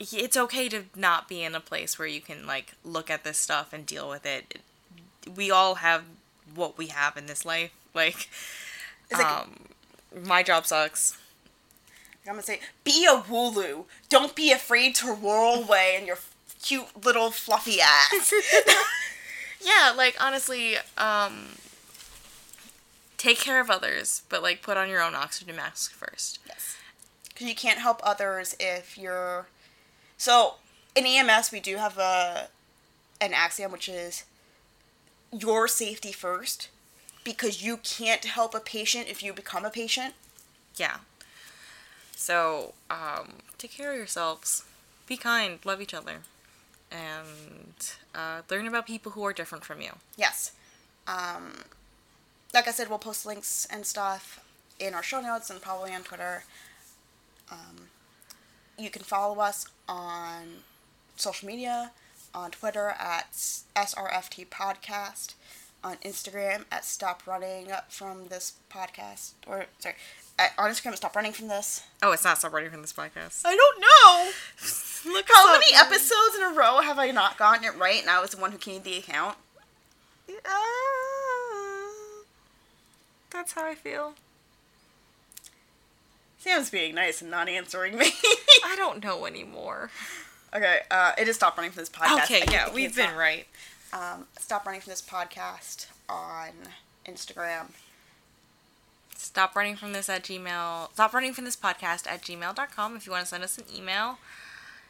it's 0.00 0.36
okay 0.36 0.70
to 0.70 0.84
not 0.96 1.28
be 1.28 1.42
in 1.42 1.54
a 1.54 1.60
place 1.60 1.98
where 1.98 2.08
you 2.08 2.22
can 2.22 2.46
like 2.46 2.72
look 2.84 3.10
at 3.10 3.22
this 3.22 3.36
stuff 3.36 3.74
and 3.74 3.84
deal 3.84 4.08
with 4.08 4.24
it. 4.24 4.60
We 5.36 5.50
all 5.50 5.74
have 5.76 6.04
what 6.54 6.76
we 6.78 6.88
have 6.88 7.16
in 7.16 7.26
this 7.26 7.44
life. 7.44 7.70
Like, 7.94 8.30
It's 9.10 9.20
like- 9.20 9.26
um, 9.26 9.56
my 10.24 10.42
job 10.42 10.64
sucks. 10.66 11.18
I'm 12.26 12.32
gonna 12.32 12.42
say 12.42 12.60
be 12.84 13.04
a 13.04 13.16
wooloo. 13.20 13.84
Don't 14.08 14.34
be 14.34 14.50
afraid 14.50 14.94
to 14.96 15.12
roll 15.12 15.64
away 15.64 15.96
in 16.00 16.06
your 16.06 16.18
cute 16.62 17.04
little 17.04 17.30
fluffy 17.30 17.80
ass. 17.82 18.32
Yeah, 19.60 19.92
like 19.96 20.16
honestly, 20.20 20.76
um 20.96 21.48
take 23.18 23.38
care 23.38 23.60
of 23.60 23.70
others, 23.70 24.22
but 24.28 24.42
like 24.42 24.62
put 24.62 24.76
on 24.76 24.88
your 24.88 25.02
own 25.02 25.14
oxygen 25.14 25.56
mask 25.56 25.92
first. 25.92 26.38
Yes. 26.46 26.76
Because 27.28 27.46
you 27.48 27.54
can't 27.54 27.78
help 27.78 28.00
others 28.02 28.56
if 28.58 28.96
you're. 28.98 29.46
So, 30.16 30.54
in 30.96 31.06
EMS, 31.06 31.52
we 31.52 31.60
do 31.60 31.76
have 31.76 31.98
a 31.98 32.48
an 33.20 33.32
axiom 33.32 33.70
which 33.70 33.88
is 33.88 34.24
your 35.32 35.66
safety 35.68 36.12
first, 36.12 36.68
because 37.24 37.62
you 37.64 37.78
can't 37.78 38.24
help 38.24 38.54
a 38.54 38.60
patient 38.60 39.08
if 39.08 39.22
you 39.22 39.32
become 39.32 39.64
a 39.64 39.70
patient. 39.70 40.14
Yeah. 40.76 40.98
So, 42.16 42.74
um 42.90 43.34
take 43.58 43.72
care 43.72 43.92
of 43.92 43.96
yourselves. 43.96 44.64
Be 45.06 45.16
kind, 45.16 45.58
love 45.64 45.80
each 45.80 45.94
other. 45.94 46.18
And 46.90 47.94
uh, 48.14 48.42
learn 48.50 48.66
about 48.66 48.86
people 48.86 49.12
who 49.12 49.24
are 49.24 49.32
different 49.32 49.64
from 49.64 49.80
you. 49.80 49.92
Yes. 50.16 50.52
Um, 51.06 51.52
like 52.52 52.68
I 52.68 52.70
said, 52.70 52.88
we'll 52.88 52.98
post 52.98 53.24
links 53.24 53.66
and 53.70 53.86
stuff 53.86 54.44
in 54.78 54.92
our 54.92 55.02
show 55.02 55.20
notes 55.20 55.48
and 55.48 55.62
probably 55.62 55.94
on 55.94 56.02
Twitter. 56.02 56.44
Um, 57.50 57.88
you 58.78 58.90
can 58.90 59.02
follow 59.02 59.40
us 59.40 59.66
on 59.88 60.42
social 61.16 61.46
media, 61.46 61.92
on 62.34 62.50
Twitter 62.50 62.88
at 62.98 63.32
SRFT 63.76 64.46
Podcast, 64.48 65.34
on 65.84 65.96
Instagram 65.96 66.64
at 66.70 66.84
Stop 66.84 67.26
Running 67.26 67.68
From 67.88 68.28
This 68.28 68.54
Podcast, 68.72 69.32
or 69.46 69.66
sorry, 69.78 69.94
at, 70.38 70.52
on 70.58 70.70
Instagram 70.70 70.92
at 70.92 70.96
Stop 70.98 71.14
Running 71.16 71.32
From 71.32 71.48
This. 71.48 71.82
Oh, 72.02 72.12
it's 72.12 72.24
not 72.24 72.38
Stop 72.38 72.52
Running 72.52 72.70
from 72.70 72.80
this 72.82 72.92
podcast. 72.92 73.42
I 73.44 73.56
don't 73.56 73.80
know. 73.80 74.30
Look 75.12 75.26
How 75.32 75.52
many 75.52 75.74
up. 75.74 75.86
episodes 75.86 76.36
in 76.36 76.42
a 76.42 76.50
row 76.54 76.80
have 76.80 76.98
I 76.98 77.10
not 77.10 77.36
gotten 77.36 77.64
it 77.64 77.76
right? 77.76 78.00
And 78.00 78.08
I 78.10 78.20
was 78.20 78.30
the 78.30 78.40
one 78.40 78.52
who 78.52 78.58
keyed 78.58 78.84
the 78.84 78.98
account. 78.98 79.36
Ah, 80.46 81.90
that's 83.30 83.52
how 83.52 83.66
I 83.66 83.74
feel. 83.74 84.14
Sam's 86.38 86.70
being 86.70 86.94
nice 86.94 87.20
and 87.20 87.30
not 87.30 87.48
answering 87.48 87.96
me. 87.98 88.10
I 88.64 88.74
don't 88.76 89.02
know 89.02 89.26
anymore. 89.26 89.90
okay, 90.54 90.80
uh, 90.90 91.12
it 91.18 91.28
is 91.28 91.36
Stop 91.36 91.56
Running 91.56 91.72
from 91.72 91.82
this 91.82 91.90
podcast. 91.90 92.24
Okay, 92.24 92.42
yeah, 92.50 92.72
we've 92.72 92.94
been 92.94 93.10
not. 93.10 93.18
right. 93.18 93.46
Um, 93.92 94.26
Stop 94.38 94.64
Running 94.66 94.80
from 94.80 94.90
this 94.90 95.02
podcast 95.02 95.86
on 96.08 96.50
Instagram. 97.06 97.66
Stop 99.16 99.54
running 99.54 99.76
from 99.76 99.92
this 99.92 100.08
at 100.08 100.24
Gmail. 100.24 100.90
Stop 100.92 101.14
running 101.14 101.32
from 101.32 101.44
this 101.44 101.54
podcast 101.56 102.08
at 102.08 102.22
gmail.com 102.22 102.96
if 102.96 103.06
you 103.06 103.12
want 103.12 103.22
to 103.24 103.28
send 103.28 103.44
us 103.44 103.56
an 103.56 103.64
email. 103.74 104.18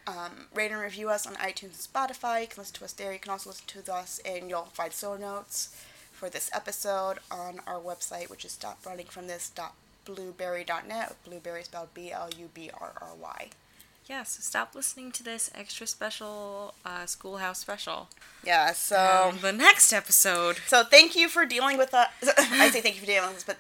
Um, 0.07 0.47
rate 0.55 0.73
and 0.73 0.81
review 0.81 1.11
us 1.11 1.27
on 1.27 1.35
iTunes 1.35 1.65
and 1.65 1.75
Spotify. 1.75 2.41
You 2.41 2.47
can 2.49 2.63
listen 2.63 2.75
to 2.77 2.85
us 2.85 2.93
there. 2.95 3.13
You 3.13 3.19
can 3.19 3.31
also 3.31 3.51
listen 3.51 3.67
to 3.67 3.93
us 3.93 4.21
and 4.25 4.49
you'll 4.49 4.71
find 4.73 4.91
show 4.93 5.17
notes 5.17 5.77
for 6.13 6.31
this 6.31 6.51
episode 6.55 7.19
on 7.31 7.61
our 7.67 7.79
website, 7.79 8.31
which 8.31 8.45
is 8.45 8.59
stoprunningsfromthis.blubrry.net. 8.59 11.09
With 11.09 11.25
Blubrry 11.25 11.63
spelled 11.65 11.95
B 11.95 12.11
L 12.11 12.31
U 12.37 12.49
B 12.53 12.71
R 12.81 12.93
R 13.01 13.11
Y. 13.21 13.51
Yeah, 14.09 14.25
so 14.25 14.41
stop 14.41 14.75
listening 14.75 15.13
to 15.13 15.23
this 15.23 15.51
extra 15.55 15.87
special 15.87 16.75
uh, 16.85 17.07
schoolhouse 17.07 17.59
special. 17.61 18.09
Yeah, 18.45 18.73
so. 18.73 19.31
Um, 19.31 19.39
the 19.41 19.53
next 19.53 19.93
episode. 19.93 20.59
So 20.67 20.83
thank 20.83 21.15
you 21.15 21.29
for 21.29 21.47
dealing 21.47 21.79
with 21.79 21.95
us. 21.95 22.09
I 22.39 22.69
say 22.71 22.81
thank 22.81 22.97
you 22.97 23.01
for 23.01 23.07
dealing 23.07 23.29
with 23.29 23.37
this, 23.37 23.45
but 23.45 23.59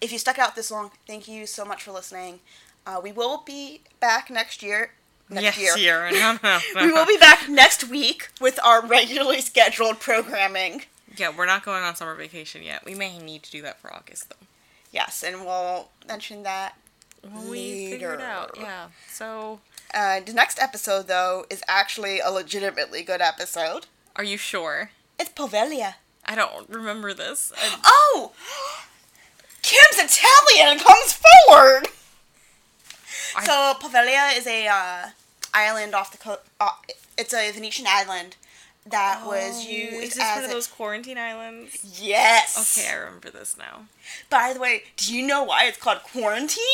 if 0.00 0.12
you 0.12 0.18
stuck 0.18 0.38
out 0.38 0.54
this 0.54 0.70
long, 0.70 0.90
thank 1.06 1.26
you 1.26 1.46
so 1.46 1.64
much 1.64 1.82
for 1.82 1.92
listening. 1.92 2.40
Uh, 2.86 3.00
we 3.02 3.12
will 3.12 3.42
be 3.44 3.80
back 4.00 4.30
next 4.30 4.62
year. 4.62 4.92
Next 5.30 5.58
yes, 5.58 5.78
year. 5.78 6.08
year. 6.08 6.10
No, 6.20 6.38
no, 6.42 6.58
no. 6.74 6.84
We 6.84 6.92
will 6.92 7.06
be 7.06 7.16
back 7.16 7.48
next 7.48 7.88
week 7.88 8.28
with 8.40 8.58
our 8.64 8.84
regularly 8.84 9.40
scheduled 9.40 10.00
programming. 10.00 10.82
Yeah, 11.16 11.32
we're 11.36 11.46
not 11.46 11.64
going 11.64 11.82
on 11.82 11.96
summer 11.96 12.14
vacation 12.14 12.62
yet. 12.62 12.84
We 12.84 12.94
may 12.94 13.18
need 13.18 13.44
to 13.44 13.50
do 13.50 13.62
that 13.62 13.80
for 13.80 13.92
August 13.94 14.28
though. 14.28 14.46
Yes, 14.92 15.22
and 15.22 15.44
we'll 15.44 15.88
mention 16.08 16.42
that 16.42 16.74
When 17.22 17.48
we 17.50 17.90
figure 17.90 18.14
it 18.14 18.20
out. 18.20 18.56
Yeah. 18.58 18.88
So, 19.10 19.60
Uh, 19.92 20.20
the 20.20 20.32
next 20.32 20.58
episode, 20.60 21.06
though, 21.08 21.44
is 21.50 21.62
actually 21.68 22.20
a 22.20 22.30
legitimately 22.30 23.02
good 23.02 23.20
episode. 23.20 23.86
are 24.16 24.24
you 24.24 24.36
sure? 24.36 24.90
It's 25.18 25.30
Poveglia. 25.30 25.94
I 26.24 26.34
don't 26.34 26.68
remember 26.68 27.12
this. 27.14 27.52
I, 27.56 27.78
Oh! 27.84 28.32
Kim's 29.62 29.98
Italian 29.98 30.78
comes 30.78 31.12
forward! 31.46 31.88
I- 33.36 33.44
so, 33.44 33.74
Poveglia 33.80 34.36
is 34.36 34.46
a 34.46 34.66
uh, 34.68 35.08
island 35.54 35.94
off 35.94 36.10
the 36.12 36.18
coast. 36.18 36.40
Uh, 36.60 36.70
it's 37.18 37.34
a 37.34 37.50
Venetian 37.52 37.86
island 37.88 38.36
that 38.86 39.22
was 39.26 39.64
Oh, 39.64 39.68
used 39.68 39.94
Is 40.02 40.14
this 40.14 40.20
as 40.24 40.36
one 40.36 40.44
of 40.44 40.50
those 40.50 40.66
quarantine 40.66 41.18
islands? 41.18 41.76
Yes. 42.00 42.76
Okay, 42.78 42.88
I 42.90 42.94
remember 42.94 43.30
this 43.30 43.56
now. 43.58 43.86
By 44.30 44.52
the 44.52 44.60
way, 44.60 44.84
do 44.96 45.14
you 45.14 45.26
know 45.26 45.42
why 45.44 45.64
it's 45.66 45.78
called 45.78 46.02
quarantine? 46.02 46.64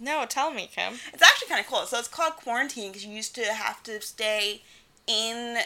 No, 0.00 0.24
tell 0.28 0.52
me, 0.52 0.68
Kim. 0.72 0.94
It's 1.12 1.22
actually 1.22 1.48
kind 1.48 1.60
of 1.60 1.66
cool. 1.66 1.86
So 1.86 1.98
it's 1.98 2.08
called 2.08 2.34
quarantine 2.34 2.92
because 2.92 3.04
you 3.04 3.12
used 3.12 3.34
to 3.34 3.44
have 3.44 3.82
to 3.84 4.00
stay 4.00 4.62
in 5.06 5.58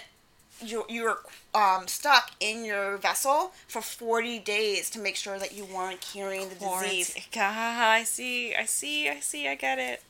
you 0.65 0.85
you 0.89 1.03
were 1.05 1.19
um, 1.55 1.89
stuck 1.89 2.31
in 2.41 2.65
your 2.65 2.97
vessel 2.97 3.53
for 3.67 3.83
40 3.83 4.39
days 4.39 4.91
to 4.91 5.01
make 5.01 5.17
sure 5.17 5.39
that 5.39 5.53
you 5.53 5.65
weren't 5.65 6.01
carrying 6.01 6.49
the 6.49 6.55
disease. 6.55 7.17
Ah, 7.37 7.91
I 7.91 8.05
see. 8.05 8.55
I 8.55 8.65
see. 8.65 9.09
I 9.09 9.21
see. 9.21 9.49
I 9.49 9.55
get 9.55 9.79
it. 9.79 10.03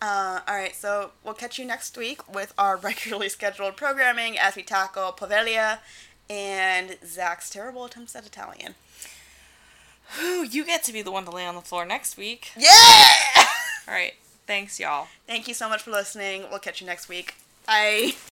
Uh, 0.00 0.40
all 0.46 0.54
right, 0.54 0.76
so 0.76 1.12
we'll 1.24 1.34
catch 1.34 1.58
you 1.58 1.64
next 1.64 1.96
week 1.96 2.32
with 2.32 2.52
our 2.58 2.76
regularly 2.82 3.28
scheduled 3.28 3.76
programming 3.76 4.38
as 4.38 4.54
we 4.54 4.62
tackle 4.62 5.10
Poveglia 5.12 5.78
and 6.28 6.98
Zach's 7.04 7.48
terrible 7.48 7.86
attempts 7.86 8.14
at 8.14 8.26
Italian. 8.26 8.74
Whew, 10.18 10.44
you 10.44 10.64
get 10.64 10.84
to 10.84 10.92
be 10.92 11.02
the 11.02 11.10
one 11.10 11.24
to 11.24 11.30
lay 11.30 11.46
on 11.46 11.54
the 11.54 11.60
floor 11.60 11.84
next 11.84 12.16
week. 12.16 12.52
Yeah! 12.56 12.70
All 13.88 13.94
right. 13.94 14.14
Thanks, 14.46 14.78
y'all. 14.78 15.08
Thank 15.26 15.48
you 15.48 15.54
so 15.54 15.68
much 15.68 15.82
for 15.82 15.90
listening. 15.90 16.44
We'll 16.50 16.60
catch 16.60 16.80
you 16.80 16.86
next 16.86 17.08
week. 17.08 17.34
Bye. 17.66 18.12